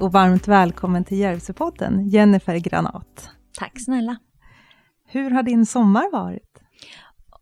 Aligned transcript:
Och 0.00 0.12
varmt 0.12 0.48
välkommen 0.48 1.04
till 1.04 1.18
Järvsöpodden, 1.18 2.08
Jennifer 2.08 2.56
Granat. 2.56 3.30
Tack 3.58 3.80
snälla. 3.80 4.16
Hur 5.04 5.30
har 5.30 5.42
din 5.42 5.66
sommar 5.66 6.12
varit? 6.12 6.62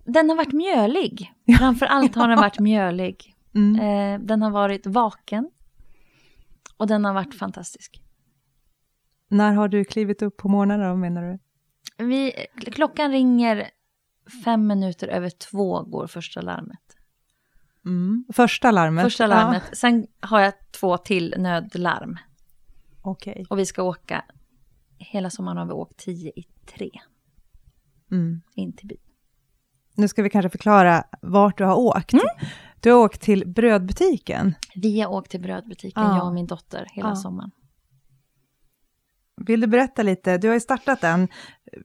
Den 0.05 0.29
har 0.29 0.37
varit 0.37 0.53
mjölig. 0.53 1.33
Framför 1.59 1.87
allt 1.87 2.15
har 2.15 2.29
den 2.29 2.39
varit 2.39 2.59
mjölig. 2.59 3.35
Mm. 3.55 3.81
Eh, 3.81 4.27
den 4.27 4.43
har 4.43 4.51
varit 4.51 4.87
vaken. 4.87 5.51
Och 6.77 6.87
den 6.87 7.05
har 7.05 7.15
varit 7.15 7.39
fantastisk. 7.39 8.03
När 9.29 9.53
har 9.53 9.69
du 9.69 9.85
klivit 9.85 10.23
upp 10.23 10.37
på 10.37 10.49
morgnarna 10.49 10.89
då, 10.89 10.97
menar 10.97 11.23
du? 11.23 11.39
Vi, 12.05 12.33
klockan 12.57 13.11
ringer 13.11 13.71
fem 14.45 14.67
minuter 14.67 15.09
över 15.09 15.31
två 15.31 15.83
går 15.83 16.07
första 16.07 16.41
larmet. 16.41 16.97
Mm. 17.85 18.25
Första 18.33 18.71
larmet? 18.71 19.05
Första 19.05 19.27
larmet. 19.27 19.63
Ja. 19.69 19.75
Sen 19.75 20.07
har 20.21 20.41
jag 20.41 20.53
två 20.81 20.97
till 20.97 21.35
nödlarm. 21.39 22.19
Okay. 23.11 23.45
Och 23.51 23.59
vi 23.59 23.67
ska 23.67 23.83
åka, 23.83 24.25
hela 24.99 25.31
sommaren 25.31 25.57
har 25.59 25.67
vi 25.67 25.73
åkt 25.73 25.97
tio 25.97 26.31
i 26.37 26.45
tre. 26.67 26.91
Mm. 28.11 28.41
In 28.55 28.73
till 28.73 28.87
byn. 28.89 28.99
Nu 29.95 30.09
ska 30.09 30.23
vi 30.23 30.31
kanske 30.31 30.51
förklara 30.51 31.05
vart 31.23 31.59
du 31.59 31.65
har 31.65 31.77
åkt. 31.77 32.13
Mm. 32.13 32.25
Du 32.81 32.91
har 32.93 32.99
åkt 32.99 33.21
till 33.21 33.49
brödbutiken. 33.49 34.55
Vi 34.75 35.01
har 35.01 35.13
åkt 35.13 35.31
till 35.31 35.41
brödbutiken, 35.41 36.03
Ja. 36.03 36.17
jag 36.17 36.27
och 36.27 36.35
min 36.35 36.47
dotter, 36.47 36.87
hela 36.93 37.09
Ja. 37.09 37.17
sommaren. 37.17 37.51
Vill 39.47 39.61
du 39.61 39.67
berätta 39.67 40.03
lite? 40.03 40.39
Du 40.39 40.49
har 40.49 40.55
ju 40.55 40.61
startat 40.61 41.01
den. 41.01 41.29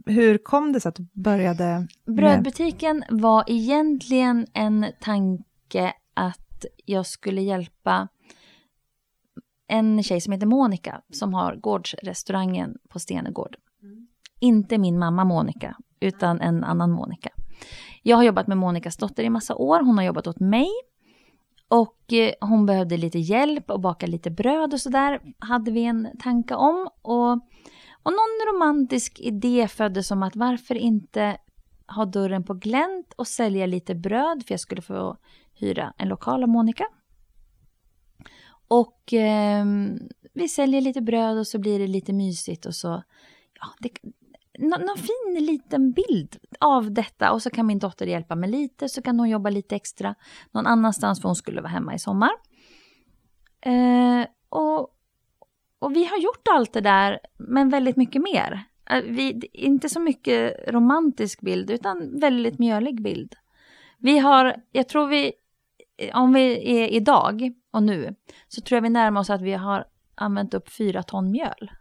Hur 0.05 0.37
kom 0.37 0.73
det 0.73 0.79
sig 0.79 0.89
att 0.89 0.95
du 0.95 1.07
började? 1.13 1.87
med- 2.05 2.15
Brödbutiken 2.15 3.03
var 3.09 3.43
egentligen 3.47 4.47
en 4.53 4.85
tanke 4.99 5.93
att 6.13 6.65
jag 6.85 7.05
skulle 7.05 7.41
hjälpa 7.41 8.07
en 9.71 10.03
tjej 10.03 10.21
som 10.21 10.33
heter 10.33 10.47
Monica 10.47 11.01
som 11.09 11.33
har 11.33 11.55
gårdsrestaurangen 11.55 12.77
på 12.89 12.99
Stenegård. 12.99 13.55
Inte 14.39 14.77
min 14.77 14.99
mamma 14.99 15.23
Monica, 15.23 15.75
utan 15.99 16.41
en 16.41 16.63
annan 16.63 16.91
Monica. 16.91 17.29
Jag 18.03 18.17
har 18.17 18.23
jobbat 18.23 18.47
med 18.47 18.57
Monicas 18.57 18.97
dotter 18.97 19.23
i 19.23 19.29
massa 19.29 19.55
år, 19.55 19.79
hon 19.79 19.97
har 19.97 20.05
jobbat 20.05 20.27
åt 20.27 20.39
mig. 20.39 20.67
Och 21.67 22.13
eh, 22.13 22.33
hon 22.41 22.65
behövde 22.65 22.97
lite 22.97 23.19
hjälp 23.19 23.71
och 23.71 23.81
baka 23.81 24.07
lite 24.07 24.31
bröd 24.31 24.73
och 24.73 24.79
sådär, 24.79 25.21
hade 25.39 25.71
vi 25.71 25.83
en 25.83 26.07
tanke 26.19 26.55
om. 26.55 26.89
Och, 27.01 27.31
och 28.03 28.11
någon 28.11 28.53
romantisk 28.53 29.19
idé 29.19 29.67
föddes 29.67 30.11
om 30.11 30.23
att 30.23 30.35
varför 30.35 30.75
inte 30.75 31.37
ha 31.87 32.05
dörren 32.05 32.43
på 32.43 32.53
glänt 32.53 33.13
och 33.17 33.27
sälja 33.27 33.65
lite 33.65 33.95
bröd, 33.95 34.43
för 34.47 34.53
jag 34.53 34.59
skulle 34.59 34.81
få 34.81 35.17
hyra 35.53 35.93
en 35.97 36.07
lokal 36.07 36.43
av 36.43 36.49
Monica. 36.49 36.85
Och 38.71 39.13
eh, 39.13 39.65
vi 40.33 40.47
säljer 40.47 40.81
lite 40.81 41.01
bröd 41.01 41.37
och 41.37 41.47
så 41.47 41.59
blir 41.59 41.79
det 41.79 41.87
lite 41.87 42.13
mysigt 42.13 42.65
och 42.65 42.75
så, 42.75 43.03
ja, 43.59 43.67
det, 43.79 43.89
nå- 44.59 44.77
någon 44.77 44.97
fin 44.97 45.45
liten 45.45 45.91
bild 45.91 46.37
av 46.59 46.91
detta 46.91 47.31
och 47.31 47.41
så 47.41 47.49
kan 47.49 47.67
min 47.67 47.79
dotter 47.79 48.07
hjälpa 48.07 48.35
mig 48.35 48.49
lite, 48.49 48.89
så 48.89 49.01
kan 49.01 49.19
hon 49.19 49.29
jobba 49.29 49.49
lite 49.49 49.75
extra 49.75 50.15
någon 50.51 50.67
annanstans 50.67 51.21
för 51.21 51.29
hon 51.29 51.35
skulle 51.35 51.61
vara 51.61 51.71
hemma 51.71 51.95
i 51.95 51.99
sommar. 51.99 52.31
Eh, 53.61 54.25
och, 54.49 54.79
och 55.79 55.95
vi 55.95 56.05
har 56.05 56.17
gjort 56.17 56.47
allt 56.51 56.73
det 56.73 56.81
där, 56.81 57.19
men 57.37 57.69
väldigt 57.69 57.97
mycket 57.97 58.21
mer. 58.21 58.63
Eh, 58.89 59.01
vi, 59.03 59.41
inte 59.53 59.89
så 59.89 59.99
mycket 59.99 60.53
romantisk 60.67 61.41
bild, 61.41 61.71
utan 61.71 62.19
väldigt 62.19 62.59
mjölig 62.59 63.01
bild. 63.01 63.35
Vi 63.97 64.19
har, 64.19 64.55
jag 64.71 64.87
tror 64.87 65.07
vi, 65.07 65.33
om 66.13 66.33
vi 66.33 66.77
är 66.81 66.87
idag 66.87 67.53
och 67.71 67.83
nu, 67.83 68.15
så 68.47 68.61
tror 68.61 68.77
jag 68.77 68.81
vi 68.81 68.89
närmar 68.89 69.21
oss 69.21 69.29
att 69.29 69.41
vi 69.41 69.53
har 69.53 69.85
använt 70.15 70.53
upp 70.53 70.69
fyra 70.69 71.03
ton 71.03 71.31
mjöl. 71.31 71.71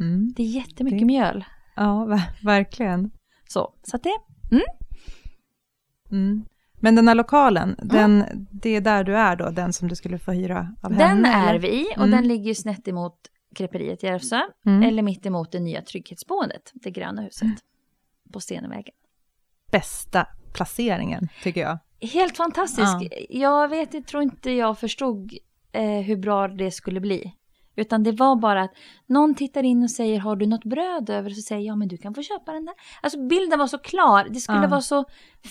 Mm. 0.00 0.32
Det 0.36 0.42
är 0.42 0.46
jättemycket 0.46 0.98
Det- 0.98 1.04
mjöl. 1.04 1.44
Ja, 1.76 2.04
ver- 2.04 2.44
verkligen. 2.44 3.10
Så, 3.48 3.74
så 3.82 3.96
att 3.96 4.02
det, 4.02 4.18
Mm. 6.10 6.44
Men 6.80 6.94
den 6.94 7.08
här 7.08 7.14
lokalen, 7.14 7.76
den, 7.82 8.24
det 8.50 8.70
är 8.70 8.80
där 8.80 9.04
du 9.04 9.16
är 9.16 9.36
då, 9.36 9.50
den 9.50 9.72
som 9.72 9.88
du 9.88 9.94
skulle 9.96 10.18
få 10.18 10.32
hyra 10.32 10.74
av 10.82 10.90
den 10.90 11.00
henne? 11.00 11.28
är 11.28 11.48
eller? 11.50 11.58
vi 11.58 11.84
och 11.96 11.96
Mm. 12.06 12.10
den 12.10 12.28
ligger 12.28 12.44
ju 12.44 12.54
snett 12.54 12.88
emot 12.88 13.14
Kreperiet 13.54 14.02
Järvsö, 14.02 14.40
Mm. 14.66 14.82
eller 14.82 15.02
mitt 15.02 15.26
emot 15.26 15.52
det 15.52 15.60
nya 15.60 15.82
trygghetsboendet, 15.82 16.70
det 16.74 16.90
gröna 16.90 17.22
huset, 17.22 17.46
på 18.32 18.40
Stenevägen. 18.40 18.94
Bästa 19.72 20.26
placeringen, 20.56 21.28
tycker 21.42 21.60
jag. 21.60 21.78
Helt 22.12 22.36
fantastisk. 22.36 22.96
Jag 23.30 23.68
vet, 23.68 23.94
jag 23.94 24.06
tror 24.06 24.22
inte 24.22 24.50
jag 24.50 24.78
förstod 24.78 25.32
eh, 25.72 25.82
hur 26.00 26.16
bra 26.16 26.48
det 26.48 26.70
skulle 26.70 27.00
bli. 27.00 27.32
Utan 27.78 28.02
det 28.02 28.12
var 28.12 28.36
bara 28.36 28.62
att 28.62 28.70
någon 29.06 29.34
tittar 29.34 29.62
in 29.62 29.82
och 29.82 29.90
säger 29.90 30.20
har 30.20 30.36
du 30.36 30.46
något 30.46 30.64
bröd 30.64 31.10
över? 31.10 31.30
Så 31.30 31.40
säger 31.42 31.60
jag 31.62 31.72
ja 31.72 31.76
men 31.76 31.88
du 31.88 31.96
kan 31.96 32.14
få 32.14 32.22
köpa 32.22 32.52
den 32.52 32.64
där. 32.64 32.74
Alltså 33.02 33.26
bilden 33.26 33.58
var 33.58 33.66
så 33.66 33.78
klar. 33.78 34.26
Det 34.30 34.40
skulle 34.40 34.62
Ja. 34.62 34.68
vara 34.68 34.80
så 34.80 35.04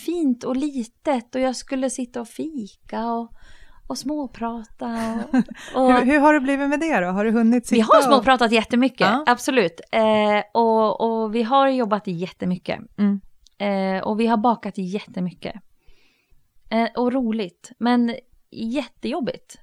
fint 0.06 0.44
och 0.44 0.56
litet 0.58 1.36
och 1.36 1.42
jag 1.42 1.56
skulle 1.56 1.90
sitta 1.90 2.22
och 2.22 2.28
fika 2.28 3.06
och, 3.06 3.32
och 3.88 3.98
småprata. 3.98 4.86
Och, 5.32 5.36
och, 5.84 5.94
Hur, 6.00 6.06
hur 6.06 6.20
har 6.20 6.34
det 6.34 6.40
blivit 6.40 6.70
med 6.70 6.80
det 6.80 7.00
då? 7.00 7.08
Har 7.08 7.26
du 7.26 7.32
hunnit 7.32 7.68
sitta 7.68 7.76
vi 7.76 7.82
har 7.82 7.98
och- 7.98 8.04
småpratat 8.04 8.52
jättemycket, 8.52 9.08
Ja. 9.08 9.24
absolut. 9.28 9.82
Eh, 9.92 10.42
och, 10.54 11.02
och 11.02 11.36
vi 11.36 11.44
har 11.44 11.68
jobbat 11.68 12.08
jättemycket. 12.08 12.80
Mm. 12.98 13.22
Eh, 13.58 14.04
och 14.04 14.20
vi 14.20 14.28
har 14.28 14.38
bakat 14.38 14.78
jättemycket. 14.78 15.56
Eh, 16.70 16.88
och 16.96 17.14
roligt, 17.14 17.72
men 17.78 18.16
jättejobbigt. 18.52 19.60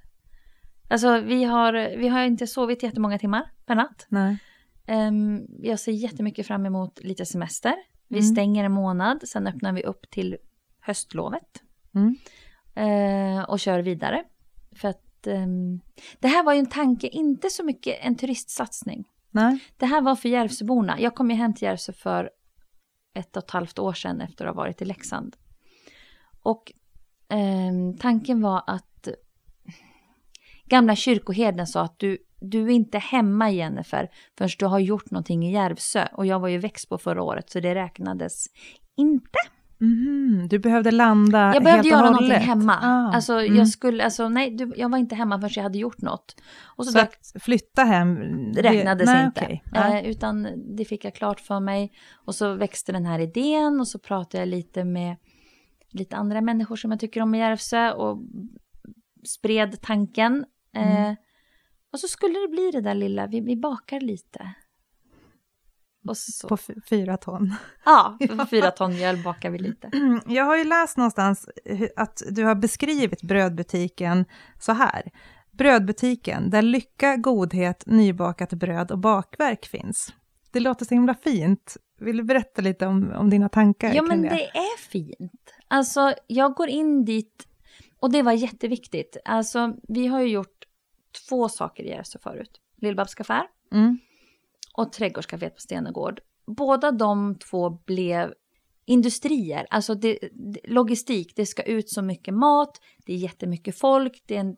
Alltså 0.89 1.19
vi 1.19 1.43
har, 1.43 1.97
vi 1.97 2.07
har 2.07 2.23
inte 2.25 2.47
sovit 2.47 2.83
jättemånga 2.83 3.19
timmar 3.19 3.51
per 3.65 3.75
natt. 3.75 4.05
Nej. 4.09 4.37
Ehm, 4.85 5.41
jag 5.61 5.79
ser 5.79 5.91
jättemycket 5.91 6.47
fram 6.47 6.65
emot 6.65 6.99
lite 7.03 7.25
semester. 7.25 7.73
Vi 8.07 8.19
Mm. 8.19 8.31
stänger 8.31 8.63
en 8.65 8.71
månad, 8.71 9.27
sen 9.27 9.47
öppnar 9.47 9.73
vi 9.73 9.83
upp 9.83 10.09
till 10.09 10.37
höstlovet. 10.79 11.63
Mm. 11.95 12.15
Eh, 12.75 13.43
och 13.43 13.59
kör 13.59 13.79
vidare. 13.79 14.23
För 14.75 14.87
att 14.87 15.27
ehm, 15.27 15.79
det 16.19 16.27
här 16.27 16.43
var 16.43 16.53
ju 16.53 16.59
en 16.59 16.65
tanke, 16.69 17.07
inte 17.07 17.49
så 17.49 17.63
mycket 17.63 17.97
en 18.01 18.15
turistsatsning. 18.15 19.07
Nej. 19.31 19.59
Det 19.77 19.85
här 19.85 20.01
var 20.01 20.15
för 20.15 20.29
Järvsöborna. 20.29 20.99
Jag 20.99 21.15
kom 21.15 21.29
ju 21.29 21.35
hem 21.35 21.53
till 21.53 21.65
Järvsö 21.65 21.93
för 21.93 22.29
ett 23.13 23.37
och 23.37 23.43
ett 23.43 23.51
halvt 23.51 23.79
år 23.79 23.93
sedan 23.93 24.21
efter 24.21 24.45
att 24.45 24.55
ha 24.55 24.63
varit 24.63 24.81
i 24.81 24.85
Leksand. 24.85 25.35
Och 26.43 26.71
eh, 27.29 27.99
tanken 27.99 28.41
var 28.41 28.63
att 28.67 29.07
gamla 30.65 30.95
kyrkoherden 30.95 31.67
sa 31.67 31.81
att 31.81 31.99
du, 31.99 32.17
du 32.39 32.63
är 32.65 32.69
inte 32.69 32.97
hemma 32.97 33.51
Jennifer 33.51 34.09
förrän 34.37 34.49
du 34.59 34.65
har 34.65 34.79
gjort 34.79 35.11
någonting 35.11 35.45
i 35.45 35.53
Järvsö. 35.53 36.07
Och 36.13 36.25
jag 36.25 36.39
var 36.39 36.47
ju 36.47 36.57
växt 36.57 36.89
på 36.89 36.97
förra 36.97 37.23
året 37.23 37.49
så 37.49 37.59
det 37.59 37.75
räknades 37.75 38.45
inte. 38.95 39.39
Mhm. 39.77 40.22
Du 40.47 40.59
behövde 40.59 40.91
landa 40.91 41.53
Jag 41.53 41.63
behövde 41.63 41.69
helt 41.71 41.85
göra 41.87 42.09
någonting 42.09 42.31
hemma. 42.31 42.79
Ah, 42.81 43.15
Alltså 43.15 43.33
mm. 43.33 43.55
jag 43.55 43.67
skulle, 43.67 44.03
alltså 44.03 44.29
nej, 44.29 44.51
du, 44.51 44.73
jag 44.77 44.89
var 44.89 44.97
inte 44.97 45.15
hemma 45.15 45.39
förrän 45.39 45.51
jag 45.55 45.63
hade 45.63 45.77
gjort 45.77 46.01
något. 46.01 46.35
Och 46.75 46.85
så, 46.85 46.91
Så 46.91 46.99
att 46.99 47.31
flytta 47.39 47.83
hem... 47.83 48.17
Det 48.51 48.61
räknades 48.61 49.05
nej, 49.05 49.25
inte. 49.25 49.41
okej. 49.41 49.63
Nej. 49.71 50.03
Eh, 50.03 50.09
utan 50.11 50.47
det 50.77 50.85
fick 50.85 51.05
jag 51.05 51.15
klart 51.15 51.39
för 51.39 51.59
mig. 51.59 51.91
Och 52.25 52.35
så 52.35 52.53
växte 52.53 52.91
den 52.91 53.05
här 53.05 53.19
idén 53.19 53.79
och 53.79 53.87
så 53.87 53.99
pratade 53.99 54.41
jag 54.41 54.47
lite 54.47 54.83
med 54.83 55.15
lite 55.91 56.15
andra 56.15 56.41
människor 56.41 56.75
som 56.75 56.91
jag 56.91 56.99
tycker 56.99 57.21
om 57.21 57.35
i 57.35 57.39
Järvsö 57.39 57.91
och 57.91 58.19
spred 59.25 59.81
tanken. 59.81 60.45
Eh, 60.75 61.01
Mm. 61.01 61.15
och 61.93 61.99
så 61.99 62.07
skulle 62.07 62.39
det 62.39 62.47
bli 62.47 62.71
det 62.73 62.81
där 62.81 62.95
lilla, 62.95 63.27
vi, 63.27 63.41
vi 63.41 63.55
bakar 63.55 63.99
lite. 63.99 64.53
På 66.47 66.57
fyra 66.89 67.17
ton. 67.17 67.55
ja, 67.85 68.17
för 68.29 68.45
fyra 68.45 68.71
ton 68.71 68.93
mjöl 68.93 69.23
bakar 69.23 69.49
vi 69.49 69.57
lite. 69.59 69.91
Jag 70.27 70.43
har 70.43 70.57
ju 70.57 70.63
läst 70.63 70.97
någonstans 70.97 71.49
hu- 71.65 71.89
att 71.95 72.21
du 72.29 72.43
har 72.43 72.55
beskrivit 72.55 73.21
brödbutiken 73.21 74.25
så 74.59 74.71
här. 74.71 75.11
Brödbutiken 75.51 76.49
där 76.49 76.61
lycka, 76.61 77.15
godhet, 77.17 77.83
nybakat 77.85 78.53
bröd 78.53 78.91
och 78.91 78.99
bakverk 78.99 79.65
finns. 79.65 80.13
Det 80.51 80.59
låter 80.59 80.85
så 80.85 80.93
himla 80.93 81.13
fint. 81.15 81.77
Vill 81.99 82.17
du 82.17 82.23
berätta 82.23 82.61
lite 82.61 82.87
om, 82.87 83.11
om 83.11 83.29
dina 83.29 83.49
tankar 83.49 83.93
Ja, 83.93 84.01
men 84.01 84.21
det? 84.21 84.29
det 84.29 84.47
är 84.57 84.77
fint. 84.77 85.53
Alltså, 85.67 86.13
jag 86.27 86.53
går 86.53 86.67
in 86.69 87.05
dit 87.05 87.47
och 87.99 88.11
det 88.11 88.21
var 88.21 88.31
jätteviktigt. 88.31 89.17
Alltså, 89.25 89.73
vi 89.87 90.07
har 90.07 90.21
ju 90.21 90.27
gjort 90.27 90.65
två 91.29 91.49
saker 91.49 91.83
i 91.83 91.89
Järvsö 91.89 92.19
förut. 92.19 92.59
Lill-Babs 92.81 93.21
affär 93.21 93.43
Mm. 93.71 93.99
Och 94.73 94.93
Trädgårdscaféet 94.93 95.55
på 95.55 95.61
Stenegård. 95.61 96.21
Båda 96.45 96.91
de 96.91 97.35
två 97.39 97.69
blev 97.69 98.33
industrier, 98.85 99.67
alltså 99.69 99.95
det, 99.95 100.19
logistik. 100.63 101.35
Det 101.35 101.45
ska 101.45 101.63
ut 101.63 101.89
så 101.89 102.01
mycket 102.01 102.33
mat, 102.33 102.81
det 103.05 103.13
är 103.13 103.17
jättemycket 103.17 103.77
folk, 103.77 104.23
det 104.25 104.35
är 104.35 104.39
en 104.39 104.55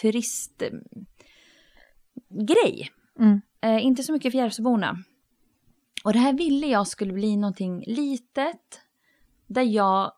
turistgrej. 0.00 0.80
Mm. 3.18 3.40
Eh, 3.60 3.84
inte 3.84 4.02
så 4.02 4.12
mycket 4.12 4.32
för 4.32 4.38
Järvsöborna. 4.38 4.98
Och 6.04 6.12
det 6.12 6.18
här 6.18 6.32
ville 6.32 6.66
jag 6.66 6.88
skulle 6.88 7.12
bli 7.12 7.36
någonting 7.36 7.84
litet, 7.86 8.80
där 9.46 9.62
jag 9.62 10.12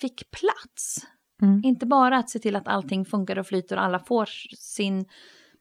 fick 0.00 0.30
plats. 0.30 1.06
Mm. 1.42 1.60
Inte 1.64 1.86
bara 1.86 2.18
att 2.18 2.30
se 2.30 2.38
till 2.38 2.56
att 2.56 2.68
allting 2.68 3.04
funkar 3.04 3.38
och 3.38 3.46
flyter 3.46 3.76
och 3.76 3.82
alla 3.82 3.98
får 3.98 4.26
sin 4.56 5.04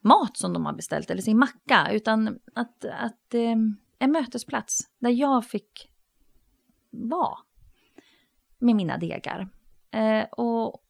mat 0.04 0.38
som 0.38 0.54
de 0.54 0.66
har 0.66 0.74
beställt 0.74 1.10
eller 1.10 1.22
sin 1.22 1.40
macka, 1.40 1.88
utan 1.92 2.40
att, 2.56 2.86
att 2.86 3.34
eh, 3.34 3.56
en 4.00 4.12
mötesplats 4.12 4.80
där 5.00 5.10
jag 5.10 5.46
fick 5.46 5.90
vara 6.92 7.38
med 8.60 8.76
mina 8.76 8.98
degar. 8.98 9.50
Eh, 9.92 10.24
och, 10.32 10.84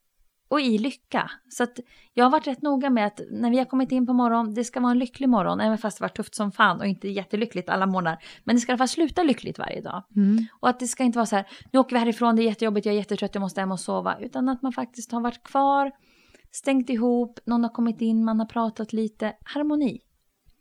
och 0.48 0.62
i 0.62 0.77
lycka. 0.77 1.31
Så 1.50 1.63
att 1.63 1.80
jag 2.13 2.25
har 2.25 2.31
varit 2.31 2.48
rätt 2.48 2.62
noga 2.62 2.89
med 2.89 3.06
att 3.06 3.21
när 3.31 3.50
vi 3.50 3.57
har 3.57 3.65
kommit 3.65 3.92
in 3.92 4.06
på 4.06 4.13
morgon, 4.13 4.54
det 4.54 4.63
ska 4.63 4.80
vara 4.80 4.92
en 4.92 5.00
lycklig 5.00 5.30
morgon, 5.30 5.59
även 5.59 5.77
fast 5.77 5.98
det 5.98 6.04
var 6.04 6.09
tufft 6.09 6.36
som 6.36 6.51
fan 6.51 6.80
och 6.80 6.88
inte 6.88 7.07
jättelyckligt 7.07 7.69
alla 7.69 7.86
morgnar. 7.86 8.24
Men 8.44 8.56
det 8.56 8.59
ska 8.59 8.71
i 8.71 8.74
alla 8.74 8.77
fall 8.77 8.88
sluta 8.88 9.24
lyckligt 9.24 9.59
varje 9.59 9.81
dag. 9.81 10.04
Mm. 10.16 10.45
Och 10.59 10.69
att 10.69 10.80
det 10.80 10.88
ska 10.88 11.04
inte 11.04 11.18
vara 11.18 11.25
så 11.25 11.36
här, 11.36 11.48
nu 11.71 11.80
åker 11.80 11.95
vi 11.95 12.00
härifrån, 12.00 12.36
det 12.36 12.42
är 12.42 12.45
jättejobbigt, 12.45 12.86
jag 12.86 12.94
är 12.94 13.00
jättetrött, 13.00 13.36
jag 13.36 13.42
måste 13.42 13.59
hem 13.59 13.71
och 13.71 13.80
sova. 13.80 14.19
Utan 14.19 14.50
att 14.50 14.62
man 14.62 14.71
faktiskt 14.71 15.12
har 15.12 15.21
varit 15.21 15.44
kvar, 15.44 15.92
stängt 16.56 16.90
ihop, 16.90 17.40
någon 17.46 17.64
har 17.64 17.72
kommit 17.72 18.02
in, 18.02 18.26
man 18.26 18.40
har 18.40 18.46
pratat 18.48 18.94
lite. 18.94 19.34
Harmoni. 19.44 20.00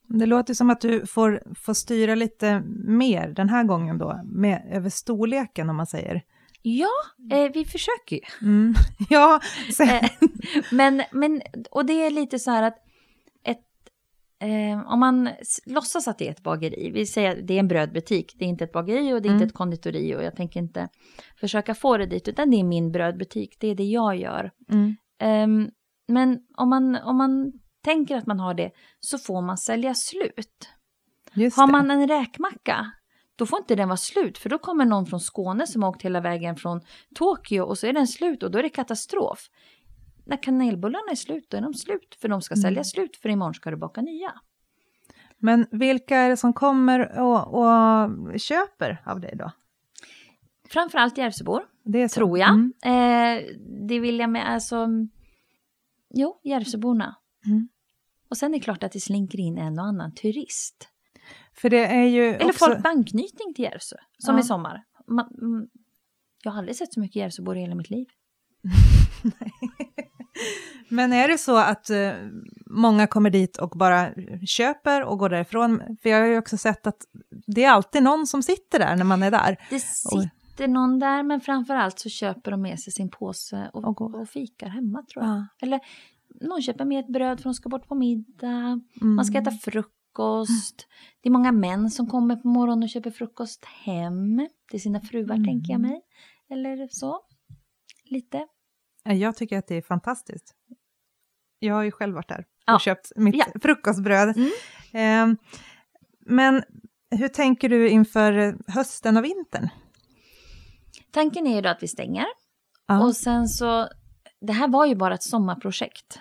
Det 0.08 0.26
låter 0.26 0.54
som 0.54 0.70
att 0.70 0.80
du 0.80 1.06
får, 1.06 1.42
får 1.54 1.74
styra 1.74 2.14
lite 2.14 2.60
mer 2.86 3.28
den 3.28 3.48
här 3.48 3.64
gången 3.64 3.98
då, 3.98 4.20
med, 4.24 4.68
över 4.72 4.90
storleken 4.90 5.70
om 5.70 5.76
man 5.76 5.86
säger. 5.86 6.22
Ja, 6.62 6.88
eh, 7.32 7.50
vi 7.54 7.64
försöker 7.64 8.16
ju. 8.16 8.22
Mm. 8.48 8.74
Ja, 9.08 9.40
Eh, 9.80 10.10
men, 10.72 11.02
men, 11.12 11.42
och 11.70 11.86
det 11.86 11.92
är 12.06 12.10
lite 12.10 12.38
så 12.38 12.50
här 12.50 12.62
att 12.62 12.76
ett, 13.44 13.58
eh, 14.42 14.92
om 14.92 15.00
man 15.00 15.28
låtsas 15.66 16.08
att 16.08 16.18
det 16.18 16.26
är 16.26 16.30
ett 16.30 16.42
bageri, 16.42 16.90
vi 16.90 17.06
säger 17.06 17.30
att 17.40 17.46
det 17.46 17.54
är 17.54 17.58
en 17.58 17.68
brödbutik, 17.68 18.34
det 18.38 18.44
är 18.44 18.48
inte 18.48 18.64
ett 18.64 18.72
bageri 18.72 19.12
och 19.12 19.22
det 19.22 19.28
är 19.28 19.30
Mm. 19.30 19.42
inte 19.42 19.46
ett 19.50 19.54
konditori 19.58 20.16
och 20.16 20.22
jag 20.22 20.36
tänker 20.36 20.60
inte 20.60 20.88
försöka 21.40 21.74
få 21.74 21.96
det 21.96 22.06
dit, 22.06 22.28
utan 22.28 22.50
det 22.50 22.56
är 22.60 22.64
min 22.64 22.92
brödbutik, 22.92 23.56
det 23.60 23.68
är 23.68 23.74
det 23.74 23.84
jag 23.84 24.16
gör. 24.16 24.50
mm. 24.72 24.96
Men 26.08 26.38
om 26.56 26.68
man, 26.68 26.96
om 26.96 27.16
man 27.16 27.52
tänker 27.84 28.16
att 28.16 28.26
man 28.26 28.40
har 28.40 28.54
det 28.54 28.70
så 29.00 29.18
får 29.18 29.42
man 29.42 29.58
sälja 29.58 29.94
slut. 29.94 30.68
Just 31.34 31.56
Har 31.56 31.66
det. 31.66 31.72
man 31.72 31.90
en 31.90 32.08
räkmacka, 32.08 32.92
då 33.36 33.46
får 33.46 33.58
inte 33.58 33.74
den 33.74 33.88
vara 33.88 33.96
slut, 33.96 34.38
för 34.38 34.48
då 34.50 34.58
kommer 34.58 34.84
någon 34.84 35.06
från 35.06 35.20
Skåne 35.20 35.66
som 35.66 35.82
har 35.82 35.90
åkt 35.90 36.02
hela 36.02 36.20
vägen 36.20 36.56
från 36.56 36.80
Tokyo 37.14 37.62
och 37.62 37.78
så 37.78 37.86
är 37.86 37.92
den 37.92 38.06
slut 38.06 38.42
och 38.42 38.50
då 38.50 38.58
är 38.58 38.62
det 38.62 38.68
katastrof. 38.68 39.38
När 40.26 40.42
kanelbullarna 40.42 41.10
är 41.10 41.14
slut, 41.14 41.46
då 41.50 41.56
är 41.56 41.60
de 41.60 41.74
slut, 41.74 42.18
för 42.20 42.28
de 42.28 42.42
ska 42.42 42.54
Mm. 42.54 42.62
sälja 42.62 42.84
slut, 42.84 43.16
för 43.16 43.28
imorgon 43.28 43.54
ska 43.54 43.70
du 43.70 43.76
baka 43.76 44.00
nya. 44.00 44.32
Men 45.38 45.66
vilka 45.70 46.16
är 46.16 46.28
det 46.28 46.36
som 46.36 46.52
kommer 46.52 47.20
och, 47.20 47.54
och 47.54 48.40
köper 48.40 49.02
av 49.06 49.20
dig 49.20 49.34
då? 49.38 49.50
Framförallt 50.68 51.18
Järvsöbor, 51.18 51.62
tror 52.14 52.38
jag. 52.38 52.50
Mm. 52.50 52.72
Eh, 52.84 53.44
det 53.88 54.00
vill 54.00 54.18
jag 54.18 54.30
med, 54.30 54.48
alltså... 54.48 54.86
Jo, 56.14 56.40
Järvsöborna. 56.44 57.16
Mm. 57.46 57.68
Och 58.30 58.36
sen 58.36 58.54
är 58.54 58.58
det 58.58 58.64
klart 58.64 58.82
att 58.82 58.92
det 58.92 59.00
slinker 59.00 59.40
in 59.40 59.58
en 59.58 59.78
och 59.78 59.84
annan 59.84 60.14
turist. 60.14 60.88
För 61.54 61.70
det 61.70 61.86
är 61.86 62.04
ju 62.04 62.34
Eller 62.34 62.46
också... 62.46 62.64
folk 62.64 62.78
med 62.78 62.86
anknytning 62.86 63.54
till 63.54 63.64
Järvsö, 63.64 63.96
som 64.18 64.34
Ja. 64.34 64.40
i 64.40 64.44
sommar. 64.44 64.84
Man, 65.08 65.26
mm, 65.40 65.68
jag 66.42 66.52
har 66.52 66.58
aldrig 66.58 66.76
sett 66.76 66.92
så 66.92 67.00
mycket 67.00 67.16
Järvsöbor 67.16 67.56
i 67.56 67.60
hela 67.60 67.74
mitt 67.74 67.90
liv. 67.90 68.06
Men 70.88 71.12
är 71.12 71.28
det 71.28 71.38
så 71.38 71.56
att 71.56 71.90
eh, 71.90 72.12
många 72.66 73.06
kommer 73.06 73.30
dit 73.30 73.56
och 73.56 73.70
bara 73.70 74.10
köper 74.46 75.04
och 75.04 75.18
går 75.18 75.28
därifrån? 75.28 75.82
För 76.02 76.08
jag 76.08 76.20
har 76.20 76.26
ju 76.26 76.38
också 76.38 76.56
sett 76.56 76.86
att 76.86 77.02
det 77.46 77.64
är 77.64 77.70
alltid 77.70 78.02
någon 78.02 78.26
som 78.26 78.42
sitter 78.42 78.78
där 78.78 78.96
när 78.96 79.04
man 79.04 79.22
är 79.22 79.30
där. 79.30 79.56
Det 79.70 79.80
sitter 79.80 80.30
någon 80.60 80.98
där, 80.98 81.22
men 81.22 81.40
framför 81.40 81.74
allt 81.74 81.98
så 81.98 82.08
köper 82.08 82.50
de 82.50 82.62
med 82.62 82.80
sig 82.80 82.92
sin 82.92 83.10
påse 83.10 83.70
och, 83.72 83.84
Och 83.84 84.00
och, 84.14 84.28
fikar 84.28 84.68
hemma 84.68 85.02
tror 85.02 85.24
jag. 85.24 85.34
Ja. 85.36 85.46
Eller 85.62 85.80
någon 86.40 86.62
köper 86.62 86.84
med 86.84 87.00
ett 87.04 87.12
bröd 87.12 87.38
för 87.40 87.44
de 87.44 87.54
ska 87.54 87.68
bort 87.68 87.88
på 87.88 87.94
middag. 87.94 88.80
Mm. 89.00 89.14
Man 89.14 89.24
ska 89.24 89.38
äta 89.38 89.50
frukost. 89.50 90.86
Det 91.20 91.28
är 91.28 91.30
många 91.32 91.52
män 91.52 91.90
som 91.90 92.06
kommer 92.10 92.36
på 92.36 92.48
morgonen 92.48 92.82
och 92.82 92.88
köper 92.88 93.10
frukost 93.10 93.64
hem 93.64 94.48
till 94.70 94.80
sina 94.82 95.00
fruar, 95.00 95.34
Mm. 95.34 95.44
tänker 95.46 95.72
jag 95.72 95.80
mig. 95.80 96.00
Eller 96.50 96.88
så. 96.90 97.20
Lite. 98.04 98.46
Ja, 99.04 99.12
Jag 99.12 99.36
tycker 99.36 99.58
att 99.58 99.66
det 99.66 99.74
är 99.74 99.82
fantastiskt. 99.82 100.54
Jag 101.58 101.74
har 101.74 101.82
ju 101.82 101.90
själv 101.90 102.14
varit 102.14 102.28
där 102.28 102.38
och 102.40 102.44
Ja. 102.66 102.78
köpt 102.78 103.12
mitt 103.16 103.34
Ja. 103.36 103.44
frukostbröd. 103.62 104.34
Mm. 104.36 105.30
Eh, 105.32 105.36
men 106.26 106.62
hur 107.10 107.28
tänker 107.28 107.68
du 107.68 107.88
inför 107.88 108.58
hösten 108.72 109.16
och 109.16 109.24
vintern? 109.24 109.68
Tanken 111.12 111.46
är 111.46 111.54
ju 111.54 111.60
då 111.60 111.68
att 111.68 111.82
vi 111.82 111.88
stänger. 111.88 112.26
Ja. 112.86 113.04
Och 113.04 113.16
sen 113.16 113.48
så, 113.48 113.88
det 114.40 114.52
här 114.52 114.68
var 114.68 114.86
ju 114.86 114.94
bara 114.94 115.14
ett 115.14 115.22
sommarprojekt. 115.22 116.18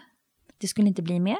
Det 0.57 0.67
skulle 0.67 0.87
inte 0.87 1.01
bli 1.01 1.19
mer. 1.19 1.39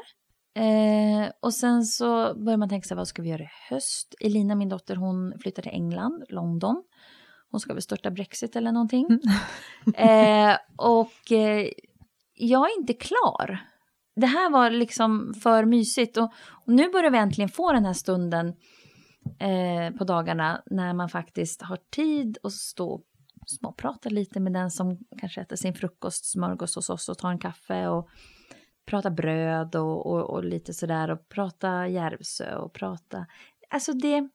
Eh, 0.54 1.30
och 1.40 1.54
sen 1.54 1.84
så 1.84 2.34
börjar 2.34 2.56
man 2.56 2.68
tänka 2.68 2.88
sig, 2.88 2.96
vad 2.96 3.08
ska 3.08 3.22
vi 3.22 3.28
göra 3.28 3.42
i 3.42 3.48
höst? 3.70 4.14
Elina, 4.20 4.54
min 4.54 4.68
dotter, 4.68 4.96
hon 4.96 5.38
flyttar 5.38 5.62
till 5.62 5.72
England, 5.72 6.24
London. 6.28 6.82
Hon 7.50 7.60
ska 7.60 7.72
väl 7.72 7.82
störta 7.82 8.10
Brexit 8.10 8.56
eller 8.56 8.72
någonting. 8.72 9.06
eh, 9.94 10.56
och 10.76 11.32
eh, 11.32 11.68
jag 12.34 12.70
är 12.70 12.80
inte 12.80 12.92
klar. 12.92 13.60
Det 14.16 14.26
här 14.26 14.50
var 14.50 14.70
liksom 14.70 15.34
för 15.42 15.64
mysigt. 15.64 16.16
Och, 16.16 16.32
och 16.66 16.72
nu 16.72 16.90
börjar 16.90 17.10
vi 17.10 17.18
äntligen 17.18 17.48
få 17.48 17.72
den 17.72 17.84
här 17.84 17.92
stunden 17.92 18.48
eh, 19.38 19.96
på 19.98 20.04
dagarna 20.04 20.62
när 20.66 20.94
man 20.94 21.08
faktiskt 21.08 21.62
har 21.62 21.78
tid 21.90 22.38
att 22.42 22.52
stå 22.52 22.92
och 22.92 23.02
småprata 23.46 24.08
lite 24.08 24.40
med 24.40 24.52
den 24.52 24.70
som 24.70 24.98
kanske 25.18 25.40
äter 25.40 25.56
sin 25.56 25.74
frukostsmörgås 25.74 26.76
hos 26.76 26.90
oss 26.90 27.08
och 27.08 27.18
tar 27.18 27.30
en 27.30 27.38
kaffe 27.38 27.88
och 27.88 28.08
prata 28.86 29.10
bröd 29.10 29.76
och, 29.76 30.06
och, 30.06 30.30
och 30.30 30.44
lite 30.44 30.74
sådär 30.74 31.10
och 31.10 31.28
prata 31.28 31.88
Järvsö 31.88 32.56
och 32.56 32.72
prata... 32.72 33.26
Alltså 33.68 33.92
det, 33.92 34.28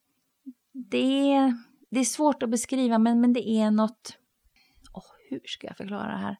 det, 0.73 1.31
är, 1.33 1.57
det 1.89 1.99
är 1.99 2.05
svårt 2.05 2.43
att 2.43 2.49
beskriva 2.49 2.97
men, 2.97 3.21
men 3.21 3.33
det 3.33 3.49
är 3.49 3.71
något... 3.71 4.17
Åh, 4.93 5.03
hur 5.29 5.41
ska 5.45 5.67
jag 5.67 5.77
förklara 5.77 6.11
det 6.11 6.17
här? 6.17 6.37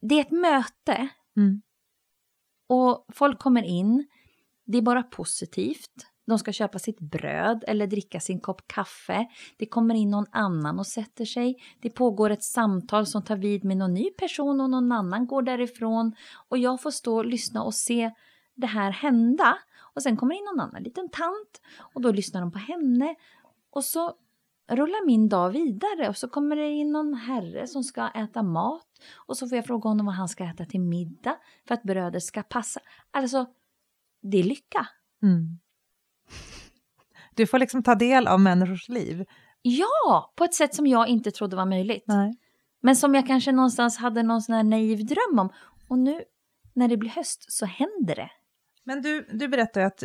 Det 0.00 0.14
är 0.14 0.20
ett 0.20 0.30
möte 0.30 1.08
Mm. 1.38 1.62
och 2.66 3.06
folk 3.14 3.38
kommer 3.38 3.62
in. 3.62 4.06
Det 4.64 4.78
är 4.78 4.82
bara 4.82 5.02
positivt. 5.02 6.06
De 6.28 6.38
ska 6.38 6.52
köpa 6.52 6.78
sitt 6.78 7.00
bröd 7.00 7.64
eller 7.66 7.86
dricka 7.86 8.20
sin 8.20 8.40
kopp 8.40 8.68
kaffe. 8.68 9.26
Det 9.56 9.66
kommer 9.66 9.94
in 9.94 10.10
någon 10.10 10.26
annan 10.30 10.78
och 10.78 10.86
sätter 10.86 11.24
sig. 11.24 11.56
Det 11.80 11.90
pågår 11.90 12.30
ett 12.30 12.42
samtal 12.42 13.06
som 13.06 13.22
tar 13.22 13.36
vid 13.36 13.64
med 13.64 13.76
någon 13.76 13.94
ny 13.94 14.10
person 14.10 14.60
och 14.60 14.70
någon 14.70 14.92
annan 14.92 15.26
går 15.26 15.42
därifrån. 15.42 16.14
Och 16.48 16.58
jag 16.58 16.82
får 16.82 16.90
stå 16.90 17.16
och 17.16 17.26
lyssna 17.26 17.62
och 17.62 17.74
se 17.74 18.10
det 18.54 18.66
här 18.66 18.90
hända. 18.90 19.58
Och 19.94 20.02
sen 20.02 20.16
kommer 20.16 20.34
in 20.34 20.44
någon 20.44 20.60
annan 20.60 20.82
liten 20.82 21.08
tant 21.08 21.60
och 21.94 22.00
då 22.00 22.12
lyssnar 22.12 22.40
de 22.40 22.52
på 22.52 22.58
henne. 22.58 23.14
Och 23.70 23.84
så 23.84 24.12
rullar 24.70 25.06
min 25.06 25.28
dag 25.28 25.50
vidare 25.50 26.08
och 26.08 26.16
så 26.16 26.28
kommer 26.28 26.56
det 26.56 26.70
in 26.70 26.92
någon 26.92 27.14
herre 27.14 27.66
som 27.66 27.84
ska 27.84 28.08
äta 28.08 28.42
mat. 28.42 28.86
Och 29.14 29.36
så 29.36 29.48
får 29.48 29.56
jag 29.56 29.66
fråga 29.66 29.88
honom 29.88 30.06
vad 30.06 30.14
han 30.14 30.28
ska 30.28 30.44
äta 30.44 30.64
till 30.64 30.80
middag 30.80 31.36
för 31.68 31.74
att 31.74 31.82
brödet 31.82 32.22
ska 32.22 32.42
passa. 32.42 32.80
Alltså, 33.10 33.46
det 34.22 34.38
är 34.38 34.44
lycka. 34.44 34.88
Mm. 35.22 35.58
Du 37.38 37.46
får 37.46 37.58
liksom 37.58 37.82
ta 37.82 37.94
del 37.94 38.26
av 38.26 38.40
människors 38.40 38.88
liv. 38.88 39.24
Ja, 39.62 40.32
på 40.36 40.44
ett 40.44 40.54
sätt 40.54 40.74
som 40.74 40.86
jag 40.86 41.08
inte 41.08 41.30
trodde 41.30 41.56
var 41.56 41.66
möjligt. 41.66 42.04
Nej. 42.06 42.32
Men 42.80 42.96
som 42.96 43.14
jag 43.14 43.26
kanske 43.26 43.52
någonstans 43.52 43.98
hade 43.98 44.22
någon 44.22 44.42
sån 44.42 44.54
här 44.54 44.62
naiv 44.62 45.06
dröm 45.06 45.38
om. 45.38 45.52
Och 45.88 45.98
nu 45.98 46.22
när 46.74 46.88
det 46.88 46.96
blir 46.96 47.10
höst 47.10 47.52
så 47.52 47.66
händer 47.66 48.14
det. 48.16 48.30
Men 48.84 49.02
du, 49.02 49.26
du 49.32 49.48
berättade 49.48 49.86
att 49.86 50.02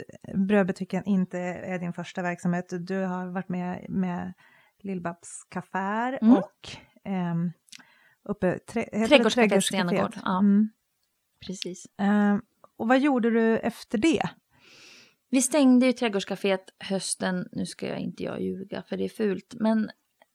brödbutiken 0.48 1.04
inte 1.06 1.40
är 1.40 1.80
din 1.80 1.94
första 1.94 2.22
verksamhet. 2.22 2.66
Du 2.70 2.98
har 2.98 3.28
varit 3.28 3.50
med 3.50 3.86
med 3.90 4.34
Lill-Babs 4.84 5.48
kaffär 5.50 6.20
Mm. 6.22 6.38
och 6.38 6.70
ehm, 7.04 7.52
uppe 8.24 8.60
trä, 8.60 8.82
heter 8.82 9.00
det 9.00 9.08
Trädgårdscaféet 9.08 9.62
Stenagård, 9.62 10.16
ja. 10.24 10.40
Mm. 10.40 10.70
Precis. 11.48 11.86
Ehm, 11.98 12.42
och 12.78 12.88
vad 12.88 13.00
gjorde 13.00 13.30
du 13.30 13.58
efter 13.58 13.98
det? 13.98 14.30
Vi 15.34 15.42
stängde 15.42 15.86
ju 15.86 15.94
trädgårdscaféet 15.94 16.70
hösten, 16.80 17.48
nu 17.52 17.66
ska 17.66 17.88
jag 17.88 18.00
inte 18.00 18.24
jag 18.24 18.42
ljuga 18.42 18.84
för 18.84 18.98
det 18.98 19.04
är 19.04 19.10
fult, 19.10 19.56
men 19.60 19.90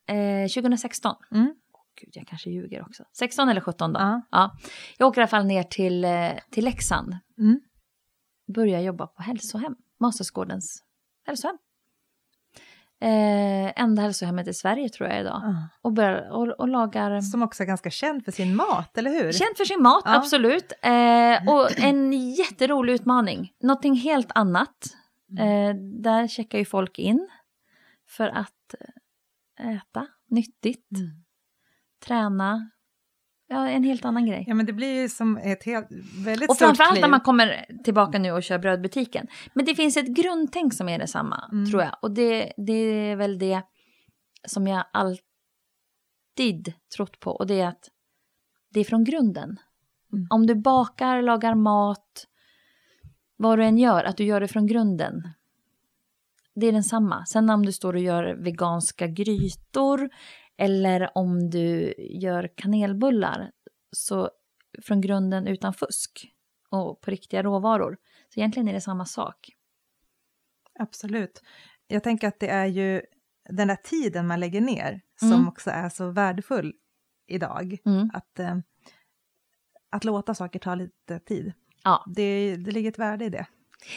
eh, 0.07 0.49
2016. 0.49 1.15
Mm. 1.31 1.55
Gud, 2.01 2.11
jag 2.13 2.27
kanske 2.27 2.51
ljuger 2.51 2.83
också. 2.83 3.05
16 3.13 3.49
eller 3.49 3.61
17 3.61 3.93
då. 3.93 4.01
Ja. 4.01 4.23
Ja. 4.31 4.57
Jag 4.99 5.09
åker 5.09 5.21
i 5.21 5.23
alla 5.23 5.29
fall 5.29 5.47
ner 5.47 5.63
till, 5.63 6.05
eh, 6.05 6.31
till 6.51 6.65
Leksand. 6.65 7.17
Mm. 7.39 7.61
Börjar 8.55 8.81
jobba 8.81 9.07
på 9.07 9.23
hälsohem, 9.23 9.77
Mastersgårdens 10.01 10.85
hälsohem. 11.27 11.59
Eh, 13.01 13.83
enda 13.83 14.03
hälsohemmet 14.03 14.49
i 14.49 14.55
Sverige 14.55 14.89
tror 14.89 15.09
jag 15.09 15.21
idag. 15.21 15.43
Ah. 15.45 15.69
Och, 15.83 15.93
börjar, 15.93 16.31
och, 16.31 16.49
och 16.49 16.69
lagar... 16.69 17.21
Som 17.21 17.43
också 17.43 17.63
är 17.63 17.67
ganska 17.67 17.91
känd 17.91 18.25
för 18.25 18.33
sin 18.33 18.57
mat, 18.57 18.99
eller 18.99 19.11
hur? 19.11 19.33
Känt 19.33 19.57
för 19.57 19.65
sin 19.65 19.83
mat, 19.83 20.03
Ja. 20.05 20.17
absolut. 20.17 20.73
Eh, 20.83 21.49
och 21.55 21.79
en 21.79 22.13
jätterolig 22.33 22.93
utmaning. 22.93 23.53
Någonting 23.63 23.95
helt 23.95 24.31
annat. 24.35 24.87
Mm. 25.31 25.49
Eh, 25.69 25.75
där 26.03 26.29
checkar 26.29 26.59
ju 26.59 26.65
folk 26.65 26.99
in 26.99 27.29
för 28.09 28.29
att 28.29 28.75
eh, 29.61 29.77
äta 29.77 30.07
nyttigt, 30.31 30.91
Mm. 30.97 31.11
träna, 32.07 32.71
ja, 33.49 33.69
en 33.69 33.85
helt 33.85 34.05
annan 34.05 34.27
grej. 34.27 34.45
Ja, 34.47 34.55
men 34.55 34.67
det 34.67 34.73
blir 34.73 35.01
ju 35.03 35.09
som 35.09 35.37
ett 35.37 35.65
helt, 35.65 35.89
väldigt 36.25 36.51
Och 36.51 36.57
framförallt 36.59 36.93
kliv. 36.93 37.03
när 37.03 37.09
man 37.09 37.21
kommer 37.21 37.67
tillbaka 37.85 38.19
nu 38.19 38.33
och 38.33 38.43
kör 38.43 38.59
brödbutiken. 38.59 39.27
Men 39.55 39.65
det 39.65 39.75
finns 39.75 39.97
ett 39.97 40.07
grundtänk 40.17 40.75
som 40.75 40.89
är 40.89 40.99
detsamma, 40.99 41.49
Mm. 41.53 41.71
tror 41.71 41.83
jag. 41.83 41.97
Och 42.03 42.11
det, 42.11 42.53
det 42.57 42.73
är 42.73 43.17
väl 43.17 43.39
det 43.39 43.63
som 44.47 44.67
jag 44.67 44.85
alltid 44.93 46.73
trott 46.97 47.21
på. 47.21 47.31
Och 47.31 47.47
det 47.47 47.61
är 47.61 47.67
att 47.69 47.89
det 48.71 48.81
är 48.81 48.85
från 48.85 49.05
grunden. 49.05 49.57
Mm. 50.13 50.27
Om 50.31 50.47
du 50.47 50.55
bakar, 50.55 51.23
lagar 51.23 51.55
mat, 51.55 52.27
vad 53.37 53.59
du 53.59 53.65
än 53.65 53.79
gör, 53.79 54.05
att 54.05 54.17
du 54.17 54.25
gör 54.25 54.41
det 54.41 54.49
från 54.49 54.67
grunden. 54.67 55.23
Det 56.55 56.67
är 56.67 56.73
densamma. 56.73 57.27
Sen 57.27 57.51
om 57.51 57.67
du 57.67 57.73
står 57.73 57.93
och 57.95 58.01
gör 58.01 58.35
veganska 58.45 59.07
grytor 59.07 60.11
eller 60.59 61.11
om 61.19 61.51
du 61.51 61.95
gör 61.99 62.51
kanelbullar, 62.57 63.51
så 63.93 64.31
från 64.83 65.01
grunden 65.01 65.47
utan 65.47 65.75
fusk 65.75 66.33
och 66.71 67.01
på 67.01 67.11
riktiga 67.11 67.43
råvaror. 67.43 67.97
Så 68.35 68.41
egentligen 68.41 68.69
är 68.69 68.73
det 68.73 68.81
samma 68.81 69.05
sak. 69.07 69.51
Absolut. 70.79 71.43
Jag 71.87 72.03
tänker 72.03 72.29
att 72.29 72.41
det 72.41 72.49
är 72.49 72.67
ju 72.67 73.03
den 73.51 73.69
där 73.69 73.77
tiden 73.77 74.27
man 74.27 74.41
lägger 74.41 74.61
ner 74.61 75.01
som 75.17 75.33
Mm. 75.33 75.49
också 75.49 75.71
är 75.71 75.89
så 75.89 76.11
värdefull 76.11 76.75
idag. 77.27 77.79
Mm. 77.87 78.11
Att, 78.15 78.39
eh, 78.39 78.57
att 79.91 80.05
låta 80.05 80.35
saker 80.35 80.59
ta 80.59 80.75
lite 80.75 81.19
tid. 81.21 81.53
Ja. 81.85 82.05
Det, 82.17 82.57
det 82.57 82.71
ligger 82.71 82.91
ett 82.91 82.99
värde 82.99 83.25
i 83.25 83.29
det. 83.29 83.47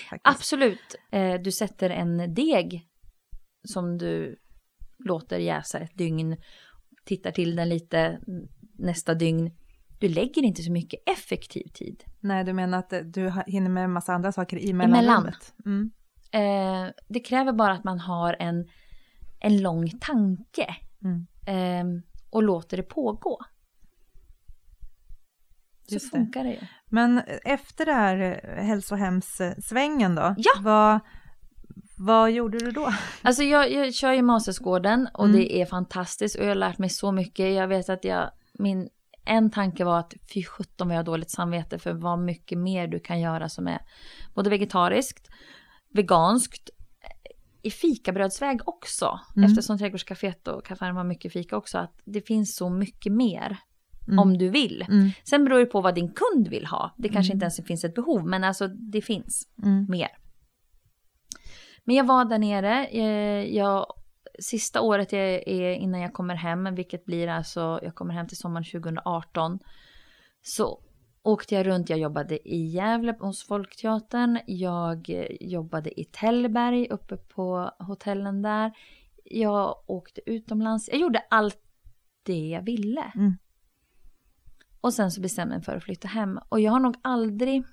Faktiskt. 0.09 0.35
Absolut. 0.37 0.95
Eh, 1.11 1.41
du 1.41 1.51
sätter 1.51 1.89
en 1.89 2.33
deg 2.33 2.87
som 3.67 3.97
du 3.97 4.37
låter 5.05 5.39
jäsa 5.39 5.79
ett 5.79 5.98
dygn, 5.98 6.38
tittar 7.05 7.31
till 7.31 7.55
den 7.55 7.70
lite 7.70 8.20
nästa 8.74 9.13
dygn. 9.13 9.51
Du 10.00 10.10
lägger 10.10 10.43
inte 10.43 10.63
så 10.63 10.72
mycket 10.72 11.00
effektiv 11.10 11.63
tid. 11.74 12.03
Nej, 12.20 12.43
du 12.43 12.53
menar 12.53 12.79
att 12.79 12.93
du 13.13 13.34
hinner 13.48 13.70
med 13.70 13.84
en 13.84 13.91
massa 13.91 14.13
andra 14.13 14.31
saker 14.31 14.58
i 14.58 14.74
mellanrummet? 14.74 15.53
Mm. 15.65 15.91
Eh, 16.31 16.91
det 17.10 17.20
kräver 17.20 17.53
bara 17.53 17.74
att 17.74 17.84
man 17.84 18.00
har 18.00 18.36
en, 18.39 18.67
en 19.39 19.62
lång 19.62 19.89
tanke 19.89 20.75
Mm. 21.03 21.27
eh, 21.48 22.01
och 22.29 22.43
låter 22.43 22.77
det 22.77 22.84
pågå. 22.84 23.39
Så 25.88 25.93
Just 25.93 26.12
det. 26.12 26.17
funkar 26.17 26.43
det 26.43 26.50
ju. 26.50 26.60
Men 26.89 27.22
efter 27.46 27.86
det 27.86 27.93
här 27.93 28.41
hälsohemssvängen 28.62 30.15
då? 30.15 30.36
Ja. 30.38 30.51
Vad, 30.62 31.00
vad 32.05 32.31
gjorde 32.31 32.58
du 32.58 32.72
då? 32.72 32.93
Alltså 33.22 33.43
jag, 33.43 33.72
jag 33.72 33.93
kör 33.93 34.12
ju 34.13 34.22
Mastersgården 34.22 35.08
och 35.13 35.25
Mm. 35.25 35.38
det 35.38 35.62
är 35.62 35.65
fantastiskt 35.65 36.36
och 36.36 36.43
jag 36.43 36.50
har 36.50 36.55
lärt 36.55 36.77
mig 36.77 36.89
så 36.89 37.12
mycket. 37.12 37.53
Jag 37.55 37.67
vet 37.67 37.89
att 37.89 38.03
jag, 38.03 38.31
min 38.53 38.89
en 39.25 39.51
tanke 39.51 39.84
var 39.84 40.00
att 40.00 40.13
fy 40.34 40.43
sjutton 40.43 40.88
vad 40.88 40.96
jag 40.96 41.00
har 41.00 41.05
dåligt 41.05 41.31
samvete 41.31 41.79
för 41.79 41.93
vad 41.93 42.20
mycket 42.20 42.58
mer 42.58 42.88
du 42.88 43.00
kan 43.00 43.20
göra 43.22 43.50
som 43.50 43.67
är 43.67 43.79
både 44.34 44.50
vegetariskt, 44.50 45.27
veganskt, 45.93 46.70
i 47.63 47.72
fikabrödsväg 47.72 48.60
också. 48.65 49.20
Mm. 49.36 49.50
Eftersom 49.50 49.77
trädgårdscaféet 49.77 50.48
och 50.48 50.65
kaffaren 50.65 50.96
var 50.96 51.03
mycket 51.03 51.34
fika 51.34 51.58
också. 51.58 51.77
Att 51.77 51.93
det 52.05 52.22
finns 52.22 52.55
så 52.55 52.70
mycket 52.70 53.13
mer 53.13 53.58
Mm. 54.08 54.20
om 54.20 54.38
du 54.38 54.50
vill. 54.50 54.86
Mm. 54.89 55.10
Sen 55.24 55.46
beror 55.46 55.60
det 55.60 55.65
på 55.65 55.81
vad 55.81 55.96
din 55.96 56.12
kund 56.13 56.48
vill 56.48 56.65
ha. 56.65 56.96
Det 56.98 57.10
kanske 57.10 57.31
Mm. 57.31 57.36
inte 57.36 57.43
ens 57.43 57.67
finns 57.67 57.84
ett 57.84 57.96
behov 57.96 58.27
men 58.27 58.43
alltså 58.43 58.67
det 58.67 59.01
finns 59.01 59.48
Mm. 59.63 59.86
mer. 59.89 60.08
Men 61.83 61.95
jag 61.95 62.03
var 62.03 62.25
där 62.25 62.39
nere. 62.39 62.85
eh, 62.88 63.55
Jag, 63.55 63.93
sista 64.39 64.81
året 64.81 65.13
är, 65.13 65.50
är 65.50 65.73
innan 65.73 66.01
jag 66.01 66.13
kommer 66.13 66.35
hem, 66.35 66.75
vilket 66.75 67.05
blir 67.05 67.27
alltså, 67.27 67.79
jag 67.83 67.95
kommer 67.95 68.13
hem 68.13 68.27
till 68.27 68.38
sommaren 68.38 68.63
2018. 68.63 69.59
Så 70.41 70.81
åkte 71.23 71.55
jag 71.55 71.67
runt, 71.67 71.89
jag 71.89 72.00
jobbade 72.00 72.50
i 72.50 72.65
Gävle 72.65 73.15
hos 73.19 73.47
Folkteatern, 73.47 74.39
jag 74.47 75.27
jobbade 75.41 76.00
i 76.01 76.05
Tällberg 76.05 76.88
uppe 76.89 77.17
på 77.17 77.71
hotellen 77.79 78.41
där. 78.41 78.71
Jag 79.23 79.75
åkte 79.88 80.21
utomlands, 80.25 80.89
jag 80.89 81.00
gjorde 81.00 81.23
allt 81.29 81.61
det 82.23 82.47
jag 82.47 82.61
ville. 82.61 83.11
Mm. 83.15 83.38
Och 84.81 84.93
sen 84.93 85.11
så 85.11 85.21
bestämde 85.21 85.53
jag 85.53 85.59
mig 85.59 85.65
för 85.65 85.77
att 85.77 85.83
flytta 85.83 86.07
hem. 86.07 86.39
Och 86.50 86.59
jag 86.59 86.71
har 86.71 86.79
nog 86.79 86.95
aldrig... 87.01 87.63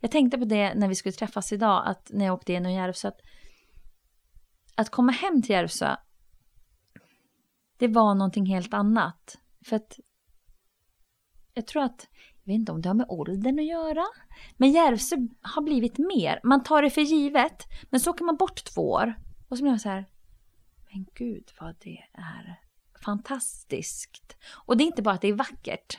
Jag 0.00 0.10
tänkte 0.10 0.38
på 0.38 0.44
det 0.44 0.74
när 0.74 0.88
vi 0.88 0.94
skulle 0.94 1.12
träffas 1.12 1.52
idag, 1.52 1.82
att 1.86 2.10
när 2.12 2.24
jag 2.24 2.34
åkte 2.34 2.52
genom 2.52 2.72
Järvsö, 2.72 3.08
att, 3.08 3.20
att 4.74 4.90
komma 4.90 5.12
hem 5.12 5.42
till 5.42 5.50
Järvsö, 5.50 5.96
det 7.78 7.88
var 7.88 8.14
någonting 8.14 8.46
helt 8.46 8.74
annat. 8.74 9.38
För 9.64 9.76
att 9.76 9.98
jag 11.54 11.66
tror 11.66 11.82
att, 11.82 12.08
jag 12.44 12.52
vet 12.52 12.58
inte 12.58 12.72
om 12.72 12.82
det 12.82 12.88
har 12.88 12.94
med 12.94 13.06
åldern 13.08 13.58
att 13.58 13.66
göra, 13.66 14.04
men 14.56 14.72
Järvsö 14.72 15.16
har 15.42 15.62
blivit 15.62 15.98
mer. 15.98 16.40
Man 16.44 16.62
tar 16.62 16.82
det 16.82 16.90
för 16.90 17.00
givet, 17.00 17.66
men 17.90 18.00
så 18.00 18.10
åker 18.10 18.24
man 18.24 18.36
bort 18.36 18.64
två 18.64 18.90
år. 18.90 19.14
Och 19.48 19.58
så 19.58 19.64
blir 19.64 19.72
man 19.72 19.80
så 19.80 19.88
här, 19.88 20.04
men 20.92 21.06
gud 21.14 21.52
vad 21.60 21.76
det 21.80 21.98
är 22.12 22.60
fantastiskt. 23.04 24.36
Och 24.66 24.76
det 24.76 24.84
är 24.84 24.86
inte 24.86 25.02
bara 25.02 25.14
att 25.14 25.20
det 25.20 25.28
är 25.28 25.32
vackert. 25.32 25.98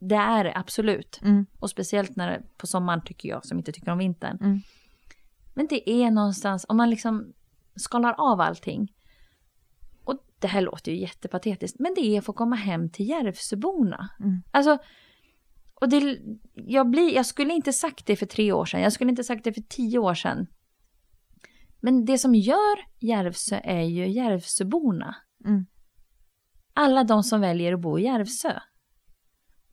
Det 0.00 0.14
är 0.14 0.44
det 0.44 0.56
absolut. 0.56 1.20
Mm. 1.22 1.46
Och 1.58 1.70
speciellt 1.70 2.16
när 2.16 2.30
det, 2.30 2.42
på 2.56 2.66
sommaren 2.66 3.02
tycker 3.04 3.28
jag, 3.28 3.46
som 3.46 3.58
inte 3.58 3.72
tycker 3.72 3.92
om 3.92 3.98
vintern. 3.98 4.38
Mm. 4.40 4.60
Men 5.54 5.66
det 5.66 5.90
är 5.90 6.10
någonstans, 6.10 6.66
om 6.68 6.76
man 6.76 6.90
liksom 6.90 7.32
skalar 7.76 8.14
av 8.18 8.40
allting. 8.40 8.92
Och 10.04 10.18
det 10.38 10.46
här 10.48 10.60
låter 10.60 10.92
ju 10.92 10.98
jättepatetiskt, 10.98 11.78
men 11.78 11.94
det 11.94 12.00
är 12.00 12.18
att 12.18 12.24
få 12.24 12.32
komma 12.32 12.56
hem 12.56 12.90
till 12.90 13.08
Järvsöborna. 13.08 14.08
Mm. 14.20 14.42
Alltså, 14.50 14.78
och 15.74 15.88
det, 15.88 16.18
jag, 16.54 16.90
blir, 16.90 17.14
jag 17.14 17.26
skulle 17.26 17.54
inte 17.54 17.72
sagt 17.72 18.06
det 18.06 18.16
för 18.16 18.26
tre 18.26 18.52
år 18.52 18.64
sedan, 18.64 18.80
jag 18.80 18.92
skulle 18.92 19.10
inte 19.10 19.24
sagt 19.24 19.44
det 19.44 19.52
för 19.52 19.62
tio 19.68 19.98
år 19.98 20.14
sedan. 20.14 20.46
Men 21.80 22.04
det 22.04 22.18
som 22.18 22.34
gör 22.34 22.78
Järvsö 23.00 23.60
är 23.64 23.82
ju 23.82 24.08
Järvsöborna. 24.08 25.16
Mm. 25.44 25.66
Alla 26.74 27.04
de 27.04 27.22
som 27.22 27.40
väljer 27.40 27.72
att 27.72 27.80
bo 27.80 27.98
i 27.98 28.02
Järvsö. 28.02 28.60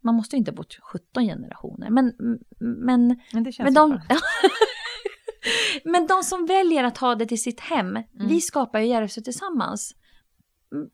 Man 0.01 0.15
måste 0.15 0.35
ju 0.35 0.37
inte 0.37 0.51
ha 0.51 0.55
bott 0.55 0.77
17 0.81 1.23
generationer, 1.23 1.89
men, 1.89 2.13
men 2.59 3.19
Men 3.33 3.43
det 3.43 3.51
känns 3.51 3.65
men 3.65 3.73
de, 3.73 4.01
men 5.83 6.07
de 6.07 6.23
som 6.23 6.45
väljer 6.45 6.83
att 6.83 6.97
ha 6.97 7.15
det 7.15 7.25
till 7.25 7.41
sitt 7.41 7.59
hem, 7.59 7.99
vi 8.11 8.41
skapar 8.41 8.79
ju 8.79 8.87
Järvsö 8.87 9.21
tillsammans. 9.21 9.95
Mm, 10.71 10.89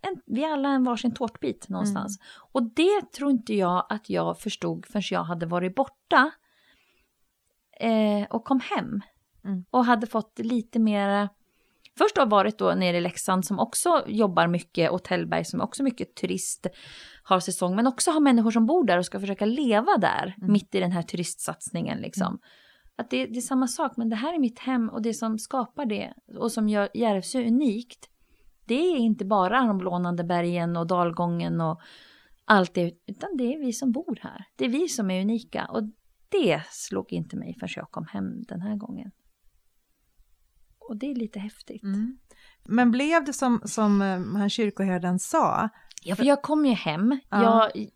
En, 0.00 0.22
vi 0.26 0.44
alla 0.44 0.68
en 0.68 0.84
varsin 0.84 1.14
tårtbit 1.14 1.68
någonstans. 1.68 2.18
Och 2.52 2.62
det 2.62 3.12
tror 3.12 3.30
inte 3.30 3.54
jag 3.54 3.86
att 3.88 4.10
jag 4.10 4.38
förstod 4.38 4.86
förrän 4.86 5.02
jag 5.10 5.24
hade 5.24 5.46
varit 5.46 5.74
borta 5.74 6.30
eh, 7.80 8.26
och 8.30 8.44
kom 8.44 8.60
hem. 8.60 9.00
Mm. 9.44 9.64
Och 9.70 9.84
hade 9.84 10.06
fått 10.06 10.38
lite 10.38 10.78
mer... 10.78 11.28
Först 11.98 12.16
har 12.16 12.26
varit 12.26 12.58
då 12.58 12.74
nere 12.74 12.96
i 12.96 13.00
Leksand 13.00 13.44
som 13.44 13.58
också 13.58 14.04
jobbar 14.06 14.46
mycket 14.46 14.90
och 14.90 15.04
Tällberg 15.04 15.44
som 15.44 15.60
också 15.60 15.82
mycket 15.82 16.14
turist 16.14 16.66
har 17.22 17.40
säsong 17.40 17.76
men 17.76 17.86
också 17.86 18.10
har 18.10 18.20
människor 18.20 18.50
som 18.50 18.66
bor 18.66 18.86
där 18.86 18.98
och 18.98 19.06
ska 19.06 19.20
försöka 19.20 19.44
leva 19.44 19.96
där 19.98 20.34
Mm. 20.38 20.52
mitt 20.52 20.74
i 20.74 20.80
den 20.80 20.92
här 20.92 21.02
turistsatsningen 21.02 21.98
liksom. 21.98 22.38
Att 22.96 23.10
det, 23.10 23.26
det 23.26 23.36
är 23.38 23.40
samma 23.40 23.68
sak 23.68 23.92
men 23.96 24.08
det 24.08 24.16
här 24.16 24.34
är 24.34 24.38
mitt 24.38 24.58
hem 24.58 24.88
och 24.88 25.02
det 25.02 25.14
som 25.14 25.38
skapar 25.38 25.86
det 25.86 26.14
och 26.38 26.52
som 26.52 26.68
gör 26.68 26.88
Järvsö 26.94 27.46
unikt 27.46 28.08
det 28.64 28.74
är 28.74 28.96
inte 28.96 29.24
bara 29.24 29.66
de 29.66 29.78
blånande 29.78 30.24
bergen 30.24 30.76
och 30.76 30.86
dalgången 30.86 31.60
och 31.60 31.80
allt 32.44 32.74
det 32.74 32.92
utan 33.06 33.36
det 33.36 33.54
är 33.54 33.58
vi 33.58 33.72
som 33.72 33.92
bor 33.92 34.18
här. 34.20 34.44
Det 34.56 34.64
är 34.64 34.68
vi 34.68 34.88
som 34.88 35.10
är 35.10 35.20
unika 35.20 35.64
och 35.64 35.82
det 36.28 36.62
slog 36.70 37.12
inte 37.12 37.36
mig 37.36 37.56
förrän 37.60 37.72
jag 37.76 37.90
kom 37.90 38.06
hem 38.06 38.42
den 38.42 38.60
här 38.60 38.76
gången. 38.76 39.10
Och 40.92 40.98
det 40.98 41.10
är 41.10 41.14
lite 41.14 41.38
häftigt. 41.38 41.82
Mm. 41.82 42.18
Men 42.64 42.90
blev 42.90 43.24
det 43.24 43.32
som, 43.32 43.60
som 43.64 44.02
eh, 44.02 44.38
han 44.38 44.50
kyrkoherden 44.50 45.18
sa? 45.18 45.68
Ja, 46.02 46.16
för 46.16 46.24
jag 46.24 46.42
kom 46.42 46.66
ju 46.66 46.72
hem. 46.72 47.20
Ja. 47.28 47.70
Jag, 47.74 47.88